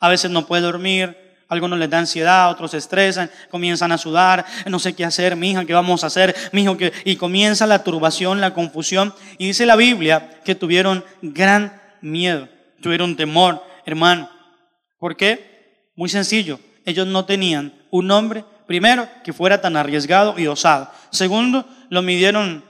[0.00, 1.16] A veces no puede dormir,
[1.50, 5.50] algunos les da ansiedad, otros se estresan, comienzan a sudar, no sé qué hacer, mi
[5.50, 6.34] hija, ¿qué vamos a hacer?
[6.52, 6.92] Mi hijo, ¿qué?
[7.04, 9.12] Y comienza la turbación, la confusión.
[9.36, 12.48] Y dice la Biblia que tuvieron gran miedo,
[12.80, 14.30] tuvieron temor, hermano.
[14.98, 15.90] ¿Por qué?
[15.96, 20.90] Muy sencillo, ellos no tenían un hombre, primero, que fuera tan arriesgado y osado.
[21.10, 22.64] Segundo, lo midieron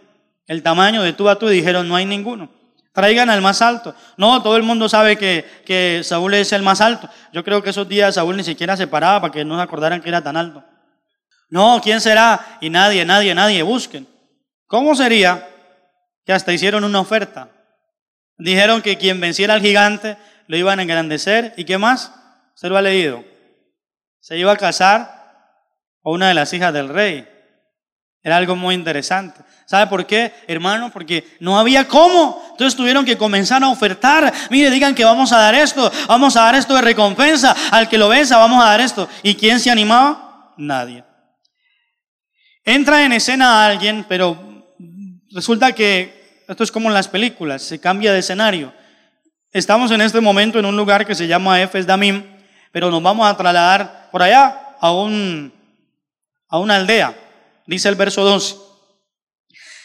[0.47, 2.51] el tamaño de tú a tú y dijeron, no hay ninguno.
[2.92, 3.94] Traigan al más alto.
[4.16, 7.09] No, todo el mundo sabe que, que, Saúl es el más alto.
[7.33, 10.03] Yo creo que esos días Saúl ni siquiera se paraba para que no se acordaran
[10.03, 10.64] que era tan alto.
[11.48, 12.59] No, ¿quién será?
[12.61, 14.07] Y nadie, nadie, nadie, busquen.
[14.66, 15.48] ¿Cómo sería
[16.24, 17.48] que hasta hicieron una oferta?
[18.38, 21.55] Dijeron que quien venciera al gigante lo iban a engrandecer.
[21.57, 22.12] ¿Y qué más?
[22.55, 23.24] Se lo ha leído.
[24.20, 25.20] Se iba a casar
[26.00, 27.29] con una de las hijas del rey.
[28.22, 29.40] Era algo muy interesante.
[29.70, 30.90] ¿Sabe por qué, hermano?
[30.90, 32.44] Porque no había cómo.
[32.50, 34.35] Entonces tuvieron que comenzar a ofertar.
[34.50, 37.54] Mire, digan que vamos a dar esto, vamos a dar esto de recompensa.
[37.70, 39.09] Al que lo venza, vamos a dar esto.
[39.22, 40.54] ¿Y quién se animaba?
[40.56, 41.04] Nadie.
[42.64, 44.37] Entra en escena alguien, pero
[45.30, 48.72] resulta que esto es como en las películas, se cambia de escenario.
[49.52, 52.24] Estamos en este momento en un lugar que se llama Efes Damim,
[52.72, 55.52] pero nos vamos a trasladar por allá a, un,
[56.48, 57.14] a una aldea,
[57.66, 58.69] dice el verso 12.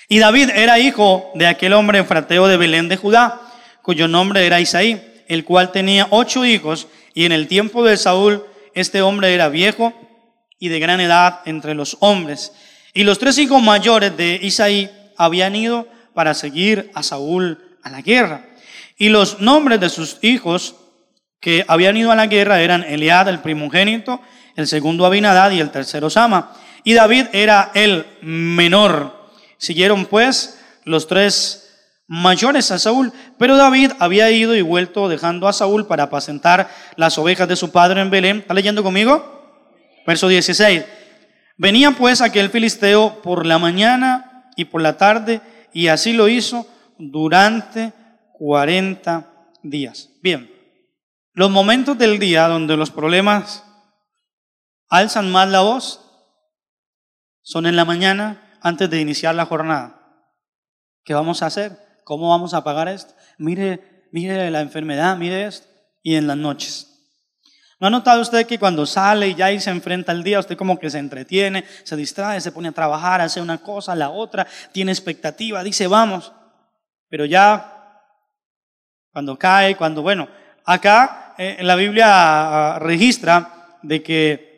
[0.07, 3.41] Y David era hijo de aquel hombre frateo de Belén de Judá,
[3.81, 8.43] cuyo nombre era Isaí, el cual tenía ocho hijos, y en el tiempo de Saúl
[8.73, 9.93] este hombre era viejo
[10.59, 12.51] y de gran edad entre los hombres.
[12.93, 18.01] Y los tres hijos mayores de Isaí habían ido para seguir a Saúl a la
[18.01, 18.45] guerra.
[18.97, 20.75] Y los nombres de sus hijos
[21.39, 24.21] que habían ido a la guerra eran Eliad, el primogénito,
[24.55, 26.53] el segundo Abinadad y el tercero Sama.
[26.83, 29.14] Y David era el menor.
[29.57, 31.65] Siguieron pues los tres
[32.07, 37.17] mayores a Saúl, pero David había ido y vuelto dejando a Saúl para apacentar las
[37.17, 38.39] ovejas de su padre en Belén.
[38.39, 39.63] ¿Está leyendo conmigo?
[40.05, 40.85] Verso 16.
[41.57, 45.41] Venía pues aquel filisteo por la mañana y por la tarde,
[45.73, 47.93] y así lo hizo durante
[48.33, 49.29] 40
[49.63, 50.09] días.
[50.21, 50.51] Bien,
[51.33, 53.63] los momentos del día donde los problemas
[54.89, 56.01] alzan más la voz
[57.41, 60.01] son en la mañana antes de iniciar la jornada.
[61.04, 61.78] ¿Qué vamos a hacer?
[62.04, 63.13] ¿Cómo vamos a pagar esto?
[63.38, 65.67] Mire, mire la enfermedad, mire esto.
[66.01, 66.88] Y en las noches.
[67.80, 70.80] ¿No ha notado usted que cuando sale y ya se enfrenta al día, usted como
[70.80, 74.91] que se entretiene, se distrae, se pone a trabajar, hace una cosa, la otra, tiene
[74.91, 76.34] expectativa, dice vamos,
[77.08, 78.01] pero ya
[79.12, 80.28] cuando cae, cuando, bueno,
[80.63, 84.54] acá eh, la Biblia ah, registra de que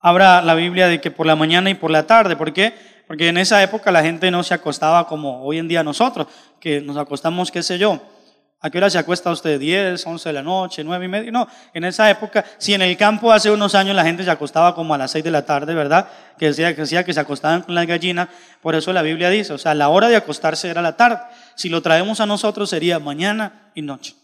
[0.00, 2.74] habla la Biblia de que por la mañana y por la tarde, ¿por qué?
[3.06, 6.26] Porque en esa época la gente no se acostaba como hoy en día nosotros,
[6.60, 8.00] que nos acostamos, qué sé yo.
[8.60, 9.60] ¿A qué hora se acuesta usted?
[9.60, 11.30] ¿10, 11 de la noche, 9 y media?
[11.30, 14.74] No, en esa época, si en el campo hace unos años la gente se acostaba
[14.74, 16.08] como a las 6 de la tarde, ¿verdad?
[16.36, 18.28] Que decía, que decía que se acostaban con las gallinas,
[18.60, 21.20] por eso la Biblia dice, o sea, la hora de acostarse era la tarde.
[21.54, 24.16] Si lo traemos a nosotros sería mañana y noche.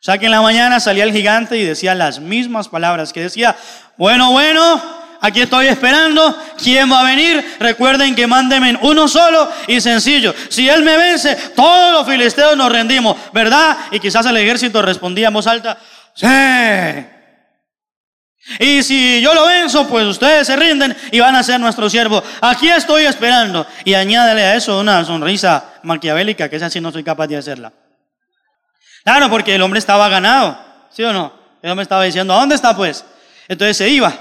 [0.00, 3.22] O sea que en la mañana salía el gigante y decía las mismas palabras que
[3.22, 3.56] decía,
[3.96, 4.80] bueno, bueno,
[5.20, 6.36] aquí estoy esperando.
[6.62, 7.56] ¿Quién va a venir?
[7.58, 10.32] Recuerden que mándenme uno solo y sencillo.
[10.50, 13.76] Si Él me vence, todos los filisteos nos rendimos, ¿verdad?
[13.90, 15.76] Y quizás el ejército respondía en voz alta,
[16.14, 16.26] sí.
[18.60, 22.22] Y si yo lo venzo, pues ustedes se rinden y van a ser nuestro siervo.
[22.40, 23.66] Aquí estoy esperando.
[23.84, 27.72] Y añádele a eso una sonrisa maquiavélica, que esa sí no soy capaz de hacerla.
[29.08, 30.58] Claro, porque el hombre estaba ganado,
[30.90, 31.32] ¿sí o no?
[31.62, 33.06] El hombre estaba diciendo, ¿a dónde está pues?
[33.48, 34.12] Entonces se iba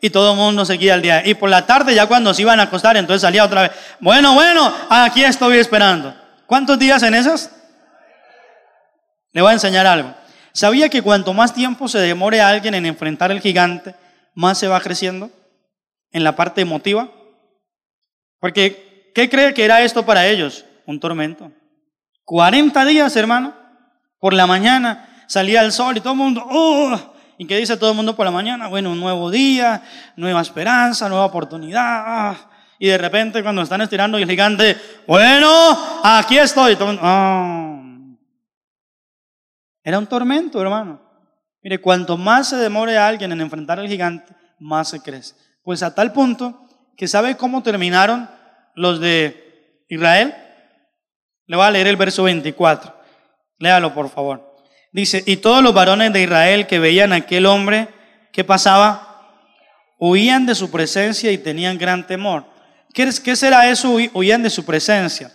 [0.00, 1.22] y todo el mundo seguía al día.
[1.26, 3.72] Y por la tarde, ya cuando se iban a acostar, entonces salía otra vez.
[4.00, 6.14] Bueno, bueno, aquí estoy esperando.
[6.46, 7.50] ¿Cuántos días en esos?
[9.32, 10.14] Le voy a enseñar algo.
[10.54, 13.94] ¿Sabía que cuanto más tiempo se demore alguien en enfrentar al gigante,
[14.34, 15.28] más se va creciendo
[16.12, 17.10] en la parte emotiva?
[18.38, 20.64] Porque, ¿qué cree que era esto para ellos?
[20.86, 21.52] Un tormento.
[22.24, 23.59] 40 días, hermano.
[24.20, 27.14] Por la mañana salía el sol y todo el mundo, ¡oh!
[27.38, 28.68] ¿Y qué dice todo el mundo por la mañana?
[28.68, 29.82] Bueno, un nuevo día,
[30.14, 31.80] nueva esperanza, nueva oportunidad.
[31.82, 32.36] Ah.
[32.78, 35.48] Y de repente cuando están estirando el gigante, bueno,
[36.04, 36.76] aquí estoy.
[37.00, 37.82] Ah.
[39.82, 41.00] Era un tormento, hermano.
[41.62, 45.34] Mire, cuanto más se demore alguien en enfrentar al gigante, más se crece.
[45.62, 48.28] Pues a tal punto que sabe cómo terminaron
[48.74, 50.34] los de Israel.
[51.46, 52.99] Le voy a leer el verso 24.
[53.60, 54.56] Léalo, por favor.
[54.90, 57.88] Dice, y todos los varones de Israel que veían a aquel hombre,
[58.32, 59.36] ¿qué pasaba?
[59.98, 62.44] Huían de su presencia y tenían gran temor.
[62.92, 63.96] ¿Qué, qué será eso?
[64.14, 65.30] Huían de su presencia.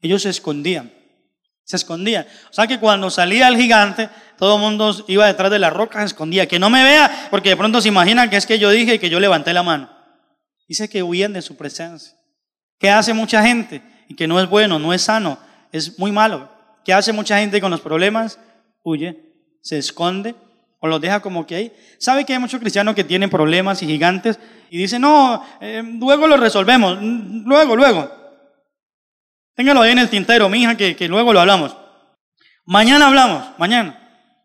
[0.00, 0.92] Ellos se escondían.
[1.64, 2.24] Se escondían.
[2.48, 5.98] O sea que cuando salía el gigante, todo el mundo iba detrás de la roca,
[5.98, 6.46] se escondía.
[6.46, 9.10] Que no me vea, porque de pronto se imaginan que es que yo dije que
[9.10, 9.90] yo levanté la mano.
[10.68, 12.16] Dice que huían de su presencia.
[12.78, 13.82] ¿Qué hace mucha gente?
[14.08, 15.38] Y que no es bueno, no es sano,
[15.72, 16.55] es muy malo.
[16.86, 18.38] ¿Qué hace mucha gente con los problemas?
[18.86, 19.20] huye,
[19.60, 20.36] se esconde
[20.78, 21.72] o los deja como que ahí.
[21.98, 24.38] ¿Sabe que hay muchos cristianos que tienen problemas y gigantes
[24.70, 28.08] y dicen, no, eh, luego lo resolvemos, luego, luego.
[29.56, 31.76] Téngalo ahí en el tintero, mi hija, que, que luego lo hablamos.
[32.64, 33.98] Mañana hablamos, mañana.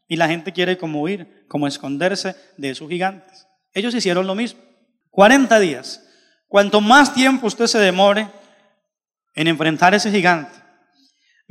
[0.08, 3.48] Y la gente quiere como huir, como esconderse de esos gigantes.
[3.74, 4.60] Ellos hicieron lo mismo.
[5.12, 6.04] 40 días.
[6.48, 8.28] Cuanto más tiempo usted se demore
[9.36, 10.61] en enfrentar ese gigante.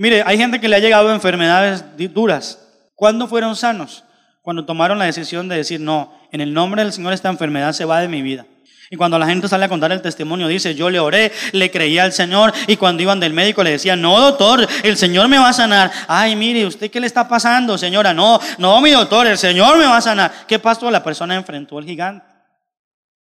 [0.00, 1.84] Mire, hay gente que le ha llegado enfermedades
[2.14, 2.58] duras,
[2.94, 4.02] ¿Cuándo fueron sanos?
[4.40, 7.84] Cuando tomaron la decisión de decir, no, en el nombre del Señor esta enfermedad se
[7.84, 8.46] va de mi vida.
[8.88, 11.98] Y cuando la gente sale a contar el testimonio, dice, yo le oré, le creí
[11.98, 15.50] al Señor, y cuando iban del médico le decían, no, doctor, el Señor me va
[15.50, 15.90] a sanar.
[16.08, 18.14] Ay, mire, ¿usted qué le está pasando, señora?
[18.14, 20.32] No, no, mi doctor, el Señor me va a sanar.
[20.48, 20.90] ¿Qué pasó?
[20.90, 22.29] La persona enfrentó al gigante.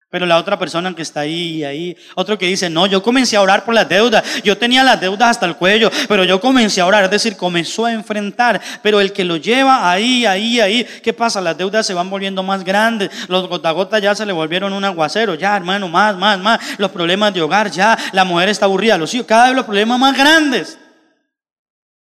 [0.08, 3.40] Pero la otra persona que está ahí, ahí, otro que dice, no, yo comencé a
[3.40, 6.86] orar por las deudas, yo tenía las deudas hasta el cuello, pero yo comencé a
[6.86, 11.12] orar, es decir, comenzó a enfrentar, pero el que lo lleva ahí, ahí, ahí, ¿qué
[11.12, 11.40] pasa?
[11.40, 14.84] Las deudas se van volviendo más grandes, los gota gota ya se le volvieron un
[14.84, 18.96] aguacero, ya hermano, más, más, más, los problemas de hogar, ya, la mujer está aburrida,
[18.96, 20.78] los hijos, cada vez los problemas más grandes.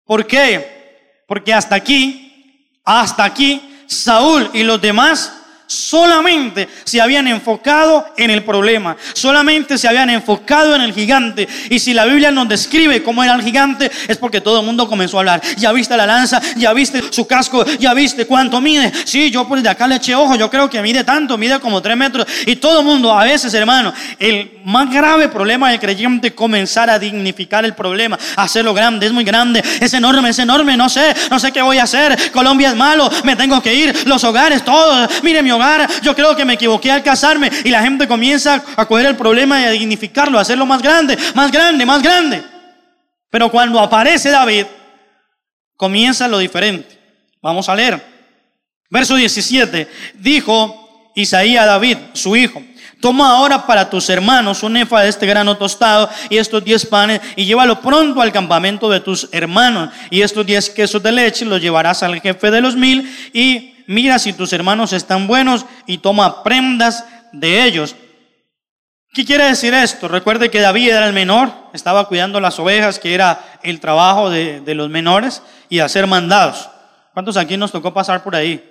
[0.04, 1.24] ¿Por qué?
[1.28, 8.44] Porque hasta aquí, hasta aquí, Saúl y los demás solamente se habían enfocado en el
[8.44, 11.48] problema, solamente se habían enfocado en el gigante.
[11.70, 14.88] Y si la Biblia nos describe cómo era el gigante, es porque todo el mundo
[14.88, 15.42] comenzó a hablar.
[15.58, 18.92] Ya viste la lanza, ya viste su casco, ya viste cuánto mide.
[19.06, 21.82] Sí, yo por de acá le eché ojo, yo creo que mide tanto, mide como
[21.82, 22.28] tres metros.
[22.46, 27.00] Y todo el mundo, a veces, hermano, el más grave problema del creyente comenzar a
[27.00, 31.40] dignificar el problema, hacerlo grande, es muy grande, es enorme, es enorme, no sé, no
[31.40, 32.32] sé qué voy a hacer.
[32.32, 35.52] Colombia es malo, me tengo que ir, los hogares, todos, mire mi
[36.02, 39.62] yo creo que me equivoqué al casarme y la gente comienza a coger el problema
[39.62, 42.44] y a dignificarlo, a hacerlo más grande, más grande, más grande.
[43.30, 44.66] Pero cuando aparece David,
[45.76, 47.00] comienza lo diferente.
[47.42, 48.04] Vamos a leer.
[48.90, 49.88] Verso 17.
[50.16, 52.62] Dijo Isaías a David, su hijo,
[53.06, 57.22] Toma ahora para tus hermanos un efa de este grano tostado y estos diez panes
[57.36, 59.92] y llévalo pronto al campamento de tus hermanos.
[60.10, 64.20] Y estos diez quesos de leche los llevarás al jefe de los mil y mira
[64.20, 67.96] si tus hermanos están buenos y toma prendas de ellos.
[69.16, 70.10] ¿Qué quiere decir esto?
[70.10, 74.62] Recuerde que David era el menor, estaba cuidando las ovejas, que era el trabajo de,
[74.76, 76.70] los menores, y hacer mandados.
[77.14, 78.62] ¿Cuántos aquí nos tocó pasar por ahí?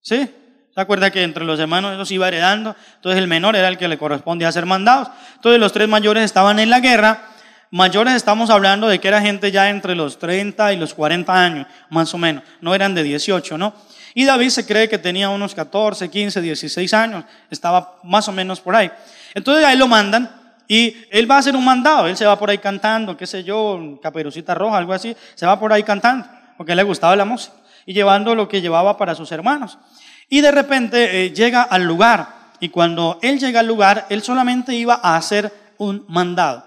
[0.00, 0.30] ¿Sí?
[0.72, 2.76] ¿Se acuerda que entre los hermanos eso se iba heredando?
[2.94, 5.08] Entonces el menor era el que le correspondía hacer mandados.
[5.34, 7.24] Entonces los tres mayores estaban en la guerra.
[7.72, 11.66] Mayores estamos hablando de que era gente ya entre los 30 y los 40 años,
[11.90, 12.44] más o menos.
[12.60, 13.74] No eran de 18, ¿no?
[14.18, 18.60] Y David se cree que tenía unos 14, 15, 16 años, estaba más o menos
[18.60, 18.90] por ahí.
[19.32, 20.28] Entonces ahí lo mandan
[20.66, 23.44] y él va a hacer un mandado, él se va por ahí cantando, qué sé
[23.44, 27.54] yo, caperucita roja, algo así, se va por ahí cantando, porque le gustaba la música
[27.86, 29.78] y llevando lo que llevaba para sus hermanos.
[30.28, 32.26] Y de repente eh, llega al lugar
[32.58, 36.64] y cuando él llega al lugar, él solamente iba a hacer un mandado,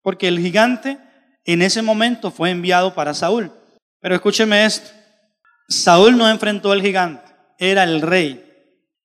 [0.00, 0.96] porque el gigante
[1.44, 3.52] en ese momento fue enviado para Saúl.
[4.00, 4.97] Pero escúcheme esto,
[5.68, 8.44] Saúl no enfrentó al gigante, era el rey.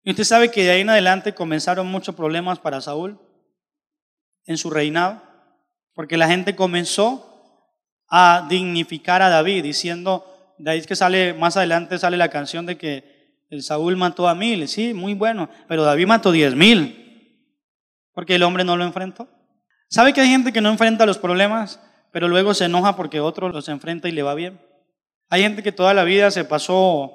[0.03, 3.19] Y usted sabe que de ahí en adelante comenzaron muchos problemas para Saúl
[4.45, 5.21] en su reinado,
[5.93, 7.29] porque la gente comenzó
[8.09, 12.65] a dignificar a David, diciendo, de ahí es que sale, más adelante sale la canción
[12.65, 17.49] de que el Saúl mató a mil, sí, muy bueno, pero David mató diez mil,
[18.13, 19.27] porque el hombre no lo enfrentó.
[19.89, 21.79] ¿Sabe que hay gente que no enfrenta los problemas,
[22.11, 24.59] pero luego se enoja porque otro los enfrenta y le va bien?
[25.33, 27.11] Hay gente que toda la vida se pasó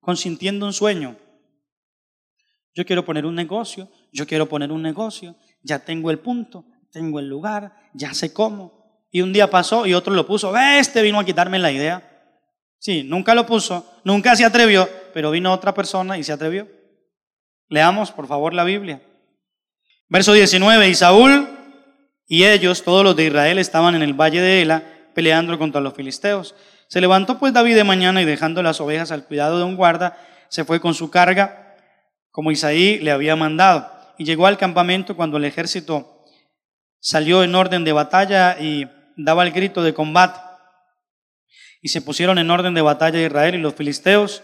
[0.00, 1.16] consintiendo un sueño.
[2.74, 7.20] Yo quiero poner un negocio, yo quiero poner un negocio, ya tengo el punto, tengo
[7.20, 9.06] el lugar, ya sé cómo.
[9.12, 12.02] Y un día pasó y otro lo puso, este vino a quitarme la idea.
[12.80, 16.66] Sí, nunca lo puso, nunca se atrevió, pero vino otra persona y se atrevió.
[17.68, 19.00] Leamos, por favor, la Biblia.
[20.08, 21.48] Verso 19, y Saúl
[22.26, 24.82] y ellos, todos los de Israel, estaban en el valle de Ela
[25.14, 26.56] peleando contra los filisteos.
[26.88, 30.16] Se levantó pues David de mañana y dejando las ovejas al cuidado de un guarda,
[30.48, 31.76] se fue con su carga,
[32.30, 36.24] como Isaí le había mandado, y llegó al campamento cuando el ejército
[37.00, 40.40] salió en orden de batalla y daba el grito de combate.
[41.82, 44.42] Y se pusieron en orden de batalla Israel y los filisteos,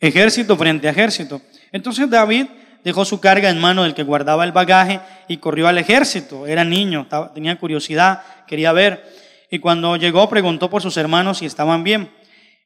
[0.00, 1.42] ejército frente a ejército.
[1.72, 2.46] Entonces David
[2.84, 6.46] dejó su carga en mano del que guardaba el bagaje y corrió al ejército.
[6.46, 9.04] Era niño, tenía curiosidad, quería ver
[9.50, 12.10] y cuando llegó preguntó por sus hermanos si estaban bien.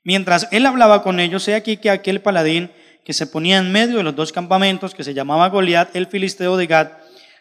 [0.05, 2.73] Mientras él hablaba con ellos, he aquí que aquel paladín
[3.05, 6.57] que se ponía en medio de los dos campamentos, que se llamaba Goliat, el filisteo
[6.57, 6.89] de Gad,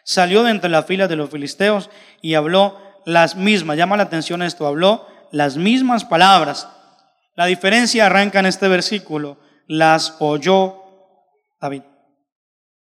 [0.04, 1.90] salió de entre la fila de los filisteos
[2.20, 6.68] y habló las mismas, llama la atención esto, habló las mismas palabras.
[7.34, 10.82] La diferencia arranca en este versículo, las oyó
[11.60, 11.82] David.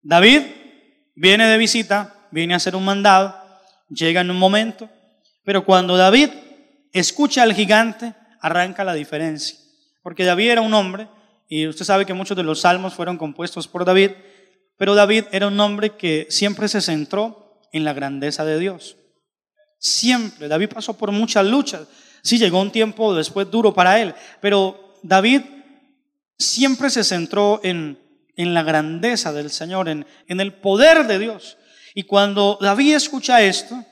[0.03, 0.43] David
[1.15, 3.35] viene de visita, viene a hacer un mandado,
[3.89, 4.89] llega en un momento,
[5.45, 6.31] pero cuando David
[6.95, 9.59] escucha al gigante, arranca la diferencia.
[10.03, 11.09] Porque David era un hombre,
[11.49, 14.13] y usted sabe que muchos de los salmos fueron compuestos por David,
[14.79, 18.97] pero David era un hombre que siempre se centró en la grandeza de Dios.
[19.79, 20.49] Siempre.
[20.49, 21.83] David pasó por muchas luchas.
[22.23, 25.43] Sí, llegó un tiempo después duro para él, pero David
[26.39, 27.99] siempre se centró en,
[28.37, 31.59] en la grandeza del Señor, en, en el poder de Dios.
[31.95, 33.85] Y cuando David escucha esto,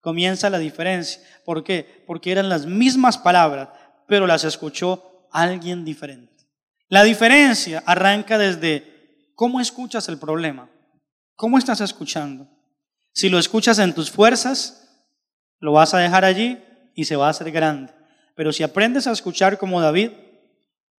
[0.00, 1.22] comienza la diferencia.
[1.44, 2.04] ¿Por qué?
[2.06, 3.68] Porque eran las mismas palabras,
[4.08, 6.46] pero las escuchó alguien diferente.
[6.88, 10.68] La diferencia arranca desde cómo escuchas el problema.
[11.36, 12.48] ¿Cómo estás escuchando?
[13.12, 15.06] Si lo escuchas en tus fuerzas,
[15.58, 16.58] lo vas a dejar allí
[16.94, 17.92] y se va a hacer grande.
[18.34, 20.10] Pero si aprendes a escuchar como David,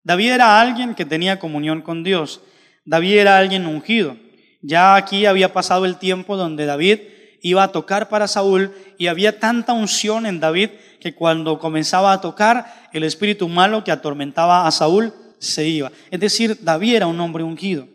[0.02, 2.40] David era alguien que tenía comunión con Dios.
[2.84, 4.16] David era alguien ungido.
[4.62, 7.00] Ya aquí había pasado el tiempo donde David
[7.42, 10.70] iba a tocar para Saúl y había tanta unción en David
[11.00, 15.90] que cuando comenzaba a tocar, el espíritu malo que atormentaba a Saúl se iba.
[16.10, 17.88] Es decir, David era un hombre ungido.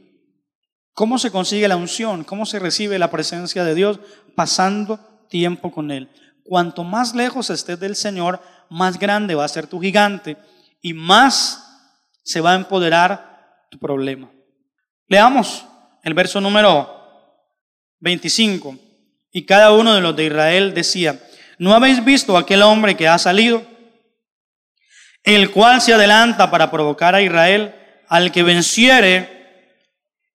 [0.93, 2.23] ¿Cómo se consigue la unción?
[2.23, 3.99] ¿Cómo se recibe la presencia de Dios?
[4.33, 6.09] Pasando tiempo con Él.
[6.43, 10.37] Cuanto más lejos estés del Señor, más grande va a ser tu gigante
[10.81, 11.91] y más
[12.23, 14.31] se va a empoderar tu problema.
[15.07, 15.65] Leamos
[16.03, 16.89] el verso número
[17.99, 18.84] 25.
[19.35, 21.19] Y cada uno de los de Israel decía,
[21.57, 23.67] ¿no habéis visto aquel hombre que ha salido?
[25.25, 27.75] El cual se adelanta para provocar a Israel,
[28.07, 29.75] al que venciere,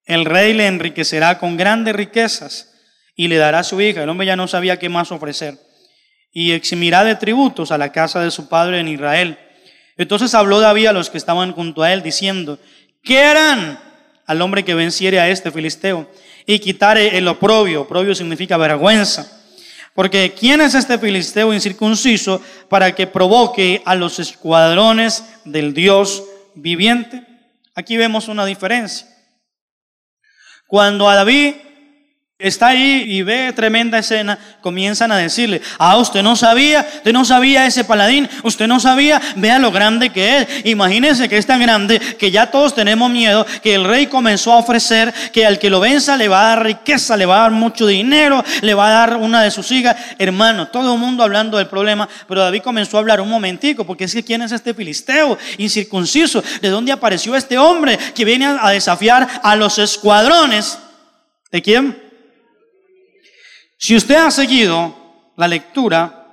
[0.05, 2.75] el rey le enriquecerá con grandes riquezas
[3.17, 4.03] y le dará su hija.
[4.03, 5.55] El hombre ya no sabía qué más ofrecer.
[6.31, 9.39] Y eximirá de tributos a la casa de su padre en Israel.
[9.97, 12.59] Entonces habló David a los que estaban junto a él, diciendo,
[13.03, 13.81] ¿qué harán
[14.27, 16.07] al hombre que venciere a este filisteo
[16.55, 17.83] y quitare el oprobio?
[17.83, 19.41] Oprobio significa vergüenza.
[19.95, 26.25] Porque ¿quién es este filisteo incircunciso para que provoque a los escuadrones del Dios
[26.55, 27.25] viviente?
[27.75, 29.07] Aquí vemos una diferencia.
[30.67, 31.55] Cuando a David
[32.41, 37.25] está ahí y ve tremenda escena, comienzan a decirle, ah, usted no sabía, usted no
[37.25, 40.49] sabía ese paladín, usted no sabía, vea lo grande que es.
[40.65, 44.59] Imagínense que es tan grande que ya todos tenemos miedo, que el rey comenzó a
[44.59, 47.51] ofrecer que al que lo venza le va a dar riqueza, le va a dar
[47.53, 49.97] mucho dinero, le va a dar una de sus hijas.
[50.19, 54.05] Hermano, todo el mundo hablando del problema, pero David comenzó a hablar un momentico, porque
[54.05, 58.71] es que quién es este filisteo incircunciso, de dónde apareció este hombre que viene a
[58.71, 60.79] desafiar a los escuadrones.
[61.51, 62.10] ¿De quién?
[63.81, 64.95] Si usted ha seguido
[65.39, 66.27] la lectura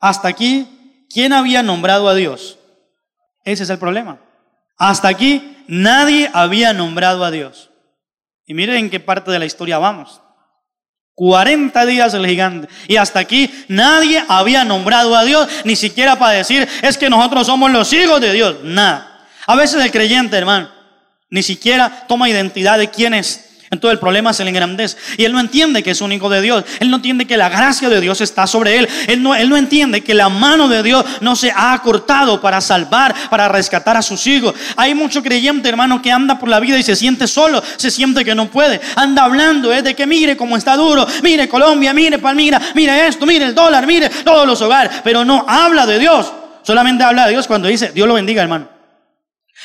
[0.00, 2.58] hasta aquí, ¿quién había nombrado a Dios?
[3.44, 4.18] Ese es el problema.
[4.78, 7.70] Hasta aquí nadie había nombrado a Dios.
[8.46, 10.22] Y miren en qué parte de la historia vamos.
[11.14, 12.68] 40 días el gigante.
[12.88, 17.46] Y hasta aquí nadie había nombrado a Dios, ni siquiera para decir, es que nosotros
[17.46, 18.56] somos los hijos de Dios.
[18.62, 19.26] Nada.
[19.46, 20.70] A veces el creyente, hermano,
[21.28, 23.43] ni siquiera toma identidad de quién es.
[23.70, 24.96] Entonces el problema se le engrandece.
[25.16, 26.64] Y él no entiende que es un hijo de Dios.
[26.80, 28.88] Él no entiende que la gracia de Dios está sobre él.
[29.08, 32.60] Él no, él no entiende que la mano de Dios no se ha acortado para
[32.60, 34.54] salvar, para rescatar a sus hijos.
[34.76, 38.24] Hay mucho creyente, hermano, que anda por la vida y se siente solo, se siente
[38.24, 38.80] que no puede.
[38.96, 43.26] Anda hablando es de que mire cómo está duro, mire Colombia, mire Palmira, mire esto,
[43.26, 44.92] mire el dólar, mire todos los hogares.
[45.02, 46.32] Pero no habla de Dios.
[46.62, 48.73] Solamente habla de Dios cuando dice, Dios lo bendiga, hermano.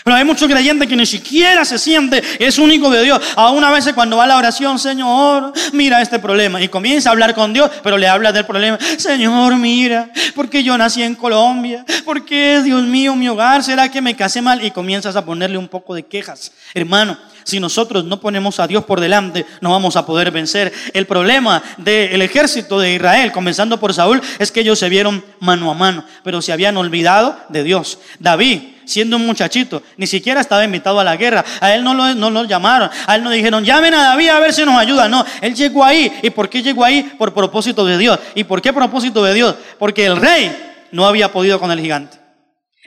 [0.03, 3.21] Pero hay muchos creyentes que ni siquiera se siente, es único de Dios.
[3.35, 6.61] Aún a veces cuando va a la oración, Señor, mira este problema.
[6.61, 8.77] Y comienza a hablar con Dios, pero le habla del problema.
[8.97, 11.85] Señor, mira, porque yo nací en Colombia?
[12.05, 13.63] porque Dios mío, mi hogar?
[13.63, 14.63] ¿Será que me casé mal?
[14.63, 16.51] Y comienzas a ponerle un poco de quejas.
[16.73, 17.17] Hermano,
[17.49, 20.71] si nosotros no ponemos a Dios por delante, no vamos a poder vencer.
[20.93, 25.69] El problema del ejército de Israel, comenzando por Saúl, es que ellos se vieron mano
[25.69, 27.99] a mano, pero se habían olvidado de Dios.
[28.19, 31.45] David siendo un muchachito, ni siquiera estaba invitado a la guerra.
[31.61, 34.39] A él no lo, no lo llamaron, a él no dijeron, llamen a David a
[34.39, 35.07] ver si nos ayuda.
[35.07, 36.11] No, él llegó ahí.
[36.23, 37.03] ¿Y por qué llegó ahí?
[37.17, 38.19] Por propósito de Dios.
[38.35, 39.55] ¿Y por qué propósito de Dios?
[39.77, 40.51] Porque el rey
[40.91, 42.18] no había podido con el gigante.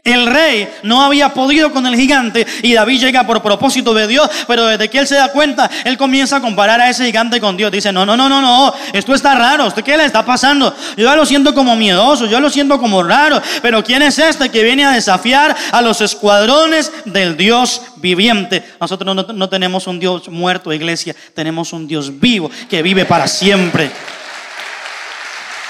[0.05, 4.29] El rey no había podido con el gigante y David llega por propósito de Dios,
[4.49, 7.57] pero desde que él se da cuenta, él comienza a comparar a ese gigante con
[7.57, 7.71] Dios.
[7.71, 10.75] Dice, no, no, no, no, no, esto está raro, ¿usted qué le está pasando?
[10.97, 14.51] Yo ya lo siento como miedoso, yo lo siento como raro, pero ¿quién es este
[14.51, 18.65] que viene a desafiar a los escuadrones del Dios viviente?
[18.81, 23.29] Nosotros no, no tenemos un Dios muerto, iglesia, tenemos un Dios vivo que vive para
[23.29, 23.89] siempre.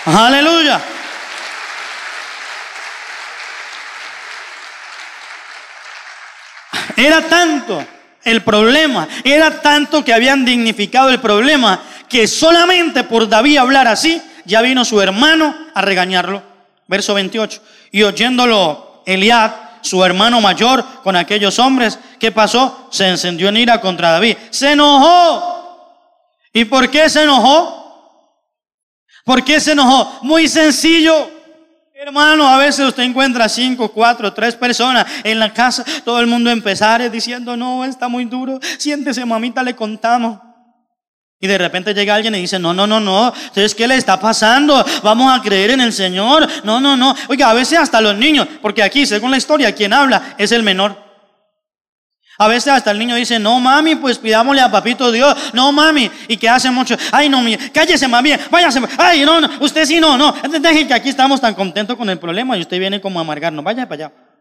[0.07, 0.81] Aleluya.
[6.97, 7.85] Era tanto
[8.25, 14.23] el problema, era tanto que habían dignificado el problema, que solamente por David hablar así,
[14.45, 16.43] ya vino su hermano a regañarlo.
[16.87, 17.63] Verso 28.
[17.93, 22.89] Y oyéndolo Eliad, su hermano mayor, con aquellos hombres, ¿qué pasó?
[22.91, 24.37] Se encendió en ira contra David.
[24.51, 25.53] Se enojó.
[26.53, 27.83] ¿Y por qué se enojó?
[29.25, 30.19] ¿Por qué se enojó?
[30.23, 31.31] Muy sencillo.
[32.05, 36.51] Hermano, a veces usted encuentra cinco, cuatro, tres personas en la casa, todo el mundo
[36.51, 40.41] empezar diciendo, no, está muy duro, siéntese mamita, le contamos.
[41.39, 44.19] Y de repente llega alguien y dice, no, no, no, no, entonces, ¿qué le está
[44.19, 44.85] pasando?
[45.05, 46.49] Vamos a creer en el Señor.
[46.65, 47.15] No, no, no.
[47.29, 50.65] Oiga, a veces hasta los niños, porque aquí, según la historia, quien habla es el
[50.65, 51.12] menor.
[52.43, 55.33] A veces hasta el niño dice, no mami, pues pidámosle a papito Dios.
[55.53, 56.11] No mami.
[56.27, 56.97] ¿Y qué hace mucho?
[57.13, 57.39] Ay, no,
[57.73, 58.81] cállese más bien, váyase.
[58.99, 60.35] Ay, no, no, usted sí, no, no.
[60.61, 63.65] Deje que aquí estamos tan contentos con el problema y usted viene como a amargarnos.
[63.65, 64.32] Vaya para allá.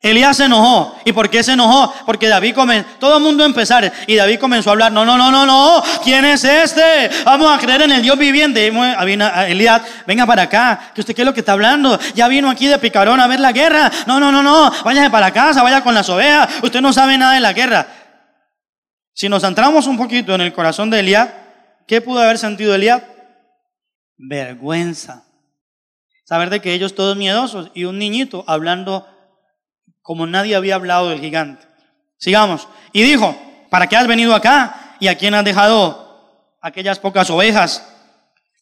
[0.00, 0.94] Elías se enojó.
[1.04, 1.92] ¿Y por qué se enojó?
[2.04, 5.30] Porque David comenzó, todo el mundo empezar, y David comenzó a hablar, no, no, no,
[5.30, 7.10] no, no, ¿quién es este?
[7.24, 8.66] Vamos a creer en el Dios viviente.
[9.48, 11.98] Elías, venga para acá, que usted qué es lo que está hablando.
[12.14, 13.90] Ya vino aquí de picarón a ver la guerra.
[14.06, 16.50] No, no, no, no, váyase para casa, vaya con las ovejas.
[16.62, 17.86] Usted no sabe nada de la guerra.
[19.12, 21.30] Si nos centramos un poquito en el corazón de Elías,
[21.86, 23.02] ¿qué pudo haber sentido Elías?
[24.18, 25.24] Vergüenza.
[26.24, 29.06] Saber de que ellos todos miedosos y un niñito hablando
[30.06, 31.66] como nadie había hablado del gigante.
[32.16, 32.68] Sigamos.
[32.92, 33.36] Y dijo,
[33.70, 34.94] ¿para qué has venido acá?
[35.00, 37.84] ¿Y a quién has dejado aquellas pocas ovejas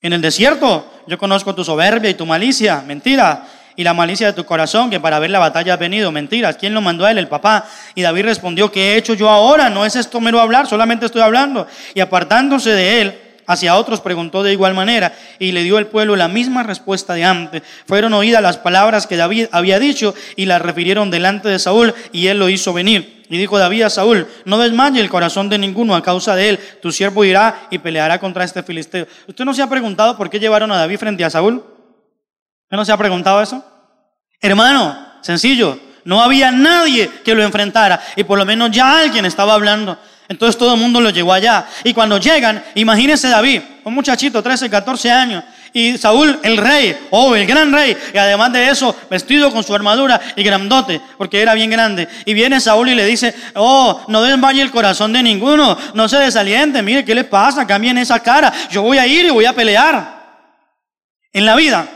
[0.00, 0.90] en el desierto?
[1.06, 3.46] Yo conozco tu soberbia y tu malicia, mentira.
[3.76, 6.56] Y la malicia de tu corazón, que para ver la batalla has venido, mentiras.
[6.56, 7.18] ¿Quién lo mandó a él?
[7.18, 7.66] El papá.
[7.94, 9.68] Y David respondió, ¿qué he hecho yo ahora?
[9.68, 11.66] No es esto mero hablar, solamente estoy hablando.
[11.92, 16.16] Y apartándose de él, hacia otros preguntó de igual manera y le dio el pueblo
[16.16, 17.62] la misma respuesta de antes.
[17.86, 22.26] Fueron oídas las palabras que David había dicho y las refirieron delante de Saúl y
[22.28, 23.24] él lo hizo venir.
[23.28, 26.58] Y dijo David a Saúl, no desmaye el corazón de ninguno a causa de él,
[26.82, 29.06] tu siervo irá y peleará contra este filisteo.
[29.26, 31.54] ¿Usted no se ha preguntado por qué llevaron a David frente a Saúl?
[31.54, 33.64] ¿Usted no se ha preguntado eso?
[34.40, 39.54] Hermano, sencillo, no había nadie que lo enfrentara y por lo menos ya alguien estaba
[39.54, 39.98] hablando.
[40.28, 41.66] Entonces todo el mundo lo llevó allá.
[41.82, 45.44] Y cuando llegan, imagínense David, un muchachito, 13, 14 años,
[45.76, 49.74] y Saúl, el rey, oh, el gran rey, y además de eso, vestido con su
[49.74, 52.08] armadura y grandote, porque era bien grande.
[52.24, 56.18] Y viene Saúl y le dice, oh, no desmaye el corazón de ninguno, no se
[56.18, 57.66] desaliente, mire, ¿qué le pasa?
[57.66, 60.22] Cambien esa cara, yo voy a ir y voy a pelear.
[61.32, 61.88] En la vida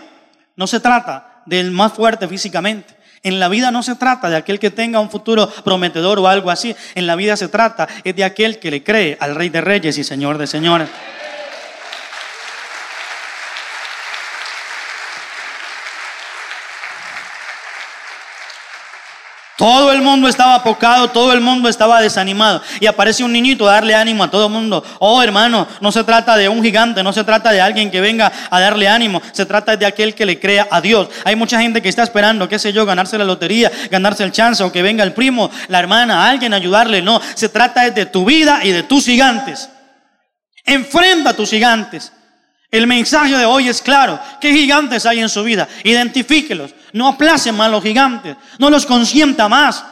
[0.57, 2.98] no se trata del más fuerte físicamente.
[3.23, 6.51] En la vida no se trata de aquel que tenga un futuro prometedor o algo
[6.51, 6.75] así.
[6.95, 9.99] En la vida se trata es de aquel que le cree al Rey de Reyes
[9.99, 10.89] y Señor de Señores.
[19.59, 22.63] Todo el mundo estaba apocado, todo el mundo estaba desanimado.
[22.79, 24.85] Y aparece un niñito a darle ánimo a todo el mundo.
[25.01, 28.31] Oh, hermano, no se trata de un gigante, no se trata de alguien que venga
[28.51, 29.21] a darle ánimo.
[29.33, 31.09] Se trata de aquel que le crea a Dios.
[31.25, 34.63] Hay mucha gente que está esperando, qué sé yo, ganarse la lotería, ganarse el chance
[34.63, 37.03] o que venga el primo, la hermana, alguien a ayudarle.
[37.03, 39.69] No, se trata de tu vida y de tus gigantes.
[40.65, 42.13] Enfrenta a tus gigantes.
[42.71, 44.21] El mensaje de hoy es claro.
[44.41, 45.67] ¿Qué gigantes hay en su vida?
[45.83, 46.75] Identifíquelos.
[46.93, 48.37] No aplace más los gigantes.
[48.59, 49.85] No los consienta más.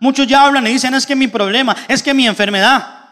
[0.00, 3.02] Muchos ya hablan y dicen, es que mi problema, es que mi enfermedad.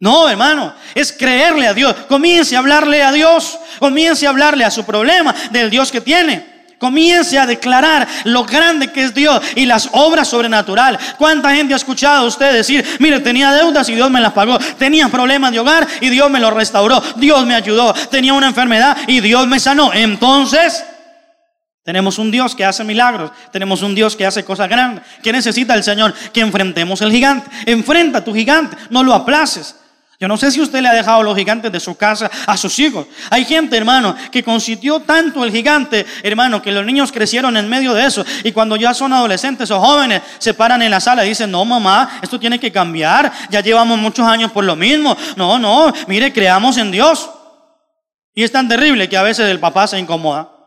[0.00, 1.94] No, hermano, es creerle a Dios.
[2.08, 3.58] Comience a hablarle a Dios.
[3.78, 6.58] Comience a hablarle a su problema del Dios que tiene.
[6.78, 11.00] Comience a declarar lo grande que es Dios y las obras sobrenaturales.
[11.18, 14.58] ¿Cuánta gente ha escuchado usted decir, mire, tenía deudas y Dios me las pagó?
[14.78, 17.02] Tenía problemas de hogar y Dios me lo restauró.
[17.16, 17.92] Dios me ayudó.
[18.10, 19.92] Tenía una enfermedad y Dios me sanó.
[19.92, 20.84] Entonces,
[21.88, 23.30] tenemos un Dios que hace milagros.
[23.50, 25.02] Tenemos un Dios que hace cosas grandes.
[25.22, 26.12] ¿Qué necesita el Señor?
[26.34, 27.48] Que enfrentemos el gigante.
[27.64, 28.76] Enfrenta a tu gigante.
[28.90, 29.74] No lo aplaces.
[30.20, 32.78] Yo no sé si usted le ha dejado los gigantes de su casa a sus
[32.78, 33.06] hijos.
[33.30, 37.94] Hay gente, hermano, que consintió tanto el gigante, hermano, que los niños crecieron en medio
[37.94, 38.22] de eso.
[38.44, 41.64] Y cuando ya son adolescentes o jóvenes, se paran en la sala y dicen, no,
[41.64, 43.32] mamá, esto tiene que cambiar.
[43.48, 45.16] Ya llevamos muchos años por lo mismo.
[45.36, 47.30] No, no, mire, creamos en Dios.
[48.34, 50.57] Y es tan terrible que a veces el papá se incomoda.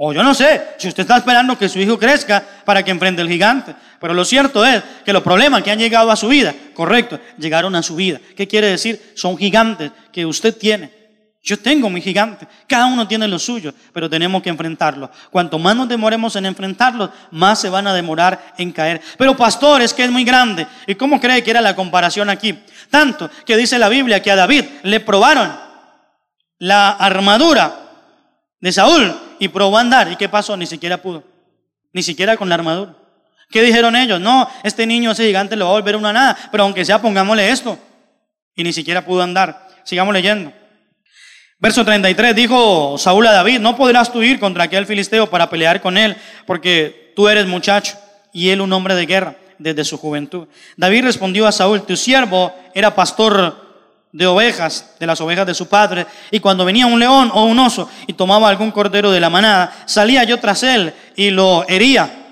[0.00, 3.20] O yo no sé, si usted está esperando que su hijo crezca para que enfrente
[3.20, 3.74] el gigante.
[4.00, 7.74] Pero lo cierto es que los problemas que han llegado a su vida, correcto, llegaron
[7.74, 8.20] a su vida.
[8.36, 9.12] ¿Qué quiere decir?
[9.16, 10.92] Son gigantes que usted tiene.
[11.42, 12.46] Yo tengo mi gigante.
[12.68, 15.10] Cada uno tiene lo suyo, pero tenemos que enfrentarlo.
[15.30, 19.00] Cuanto más nos demoremos en enfrentarlos, más se van a demorar en caer.
[19.18, 20.68] Pero pastor, es que es muy grande.
[20.86, 22.56] ¿Y cómo cree que era la comparación aquí?
[22.88, 25.58] Tanto que dice la Biblia que a David le probaron
[26.60, 27.80] la armadura
[28.60, 30.10] de Saúl y probó a andar.
[30.10, 30.56] ¿Y qué pasó?
[30.56, 31.24] Ni siquiera pudo.
[31.92, 32.94] Ni siquiera con la armadura.
[33.50, 34.20] ¿Qué dijeron ellos?
[34.20, 37.50] No, este niño, ese gigante lo va a volver una nada, pero aunque sea, pongámosle
[37.50, 37.78] esto.
[38.54, 39.68] Y ni siquiera pudo andar.
[39.84, 40.52] Sigamos leyendo.
[41.60, 45.80] Verso 33 dijo Saúl a David, no podrás tú ir contra aquel filisteo para pelear
[45.80, 46.16] con él,
[46.46, 47.98] porque tú eres muchacho
[48.32, 50.46] y él un hombre de guerra desde su juventud.
[50.76, 53.67] David respondió a Saúl, tu siervo era pastor
[54.18, 57.56] de ovejas, de las ovejas de su padre, y cuando venía un león o un
[57.60, 62.26] oso y tomaba algún cordero de la manada, salía yo tras él y lo hería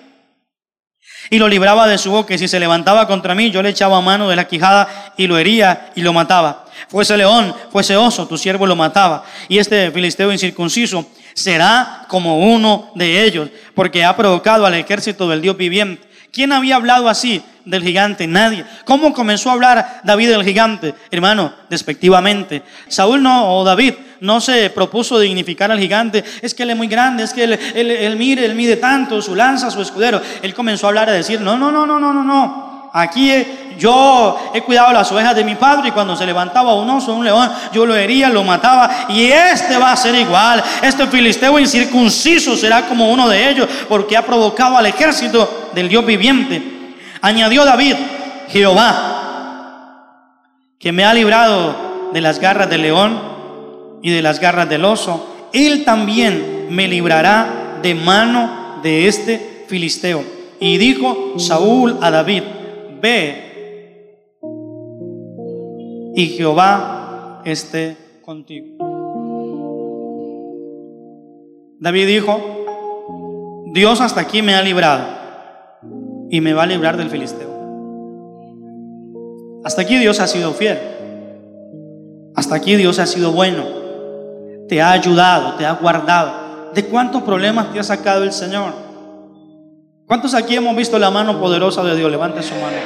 [1.30, 4.00] y lo libraba de su boca, y si se levantaba contra mí, yo le echaba
[4.00, 6.64] mano de la quijada y lo hería y lo mataba.
[6.88, 9.24] Fuese león, fuese oso, tu siervo lo mataba.
[9.48, 15.40] Y este filisteo incircunciso será como uno de ellos, porque ha provocado al ejército del
[15.40, 16.06] Dios viviente
[16.36, 18.26] ¿Quién había hablado así del gigante?
[18.26, 18.62] Nadie.
[18.84, 20.94] ¿Cómo comenzó a hablar David del gigante?
[21.10, 22.62] Hermano, despectivamente.
[22.88, 26.22] Saúl no, o David, no se propuso dignificar al gigante.
[26.42, 29.34] Es que él es muy grande, es que él, él, mire, él mide tanto, su
[29.34, 30.20] lanza, su escudero.
[30.42, 32.90] Él comenzó a hablar, a decir, no, no, no, no, no, no, no.
[32.92, 33.32] Aquí
[33.78, 37.24] yo he cuidado las ovejas de mi padre y cuando se levantaba un oso, un
[37.24, 40.62] león, yo lo hería, lo mataba y este va a ser igual.
[40.82, 46.04] Este filisteo incircunciso será como uno de ellos porque ha provocado al ejército del Dios
[46.06, 46.62] viviente.
[47.20, 47.96] Añadió David,
[48.48, 49.16] Jehová,
[50.78, 53.20] que me ha librado de las garras del león
[54.02, 60.24] y de las garras del oso, él también me librará de mano de este filisteo.
[60.60, 62.42] Y dijo Saúl a David,
[63.00, 63.45] ve
[66.16, 68.66] y Jehová esté contigo.
[71.78, 72.40] David dijo,
[73.74, 75.04] Dios hasta aquí me ha librado
[76.30, 77.50] y me va a librar del filisteo.
[79.62, 80.78] Hasta aquí Dios ha sido fiel.
[82.34, 83.64] Hasta aquí Dios ha sido bueno.
[84.70, 86.72] Te ha ayudado, te ha guardado.
[86.72, 88.72] ¿De cuántos problemas te ha sacado el Señor?
[90.06, 92.10] ¿Cuántos aquí hemos visto la mano poderosa de Dios?
[92.10, 92.78] Levante su mano.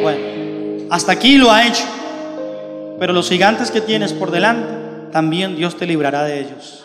[0.00, 1.84] Bueno, hasta aquí lo ha hecho.
[2.98, 6.84] Pero los gigantes que tienes por delante, también Dios te librará de ellos.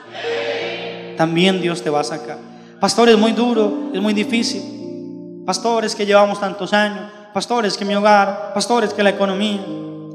[1.17, 2.37] También Dios te va a sacar.
[2.79, 5.43] Pastor, es muy duro, es muy difícil.
[5.45, 7.11] Pastores que llevamos tantos años.
[7.33, 8.51] Pastores que mi hogar.
[8.53, 9.61] Pastores que la economía.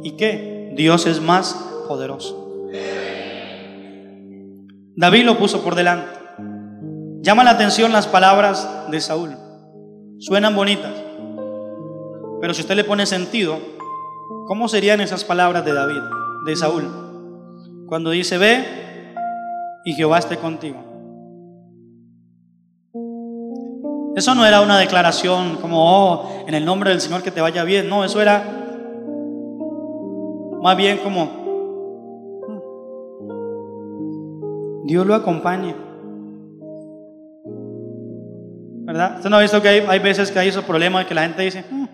[0.03, 0.72] ¿Y qué?
[0.74, 1.55] Dios es más
[1.88, 2.68] poderoso.
[4.96, 6.11] David lo puso por delante.
[7.20, 9.36] Llama la atención las palabras de Saúl.
[10.18, 10.92] Suenan bonitas.
[12.40, 13.59] Pero si usted le pone sentido,
[14.47, 16.03] ¿cómo serían esas palabras de David,
[16.45, 16.85] de Saúl?
[17.87, 19.14] Cuando dice, ve
[19.85, 20.76] y Jehová esté contigo.
[24.16, 27.64] Eso no era una declaración como, oh, en el nombre del Señor que te vaya
[27.64, 27.89] bien.
[27.89, 28.43] No, eso era
[30.61, 31.24] más bien como,
[34.83, 35.74] hmm, Dios lo acompañe.
[38.89, 39.16] ¿verdad?
[39.16, 41.62] Usted no ha visto que hay, veces que hay esos problemas que la gente dice,
[41.70, 41.85] mm,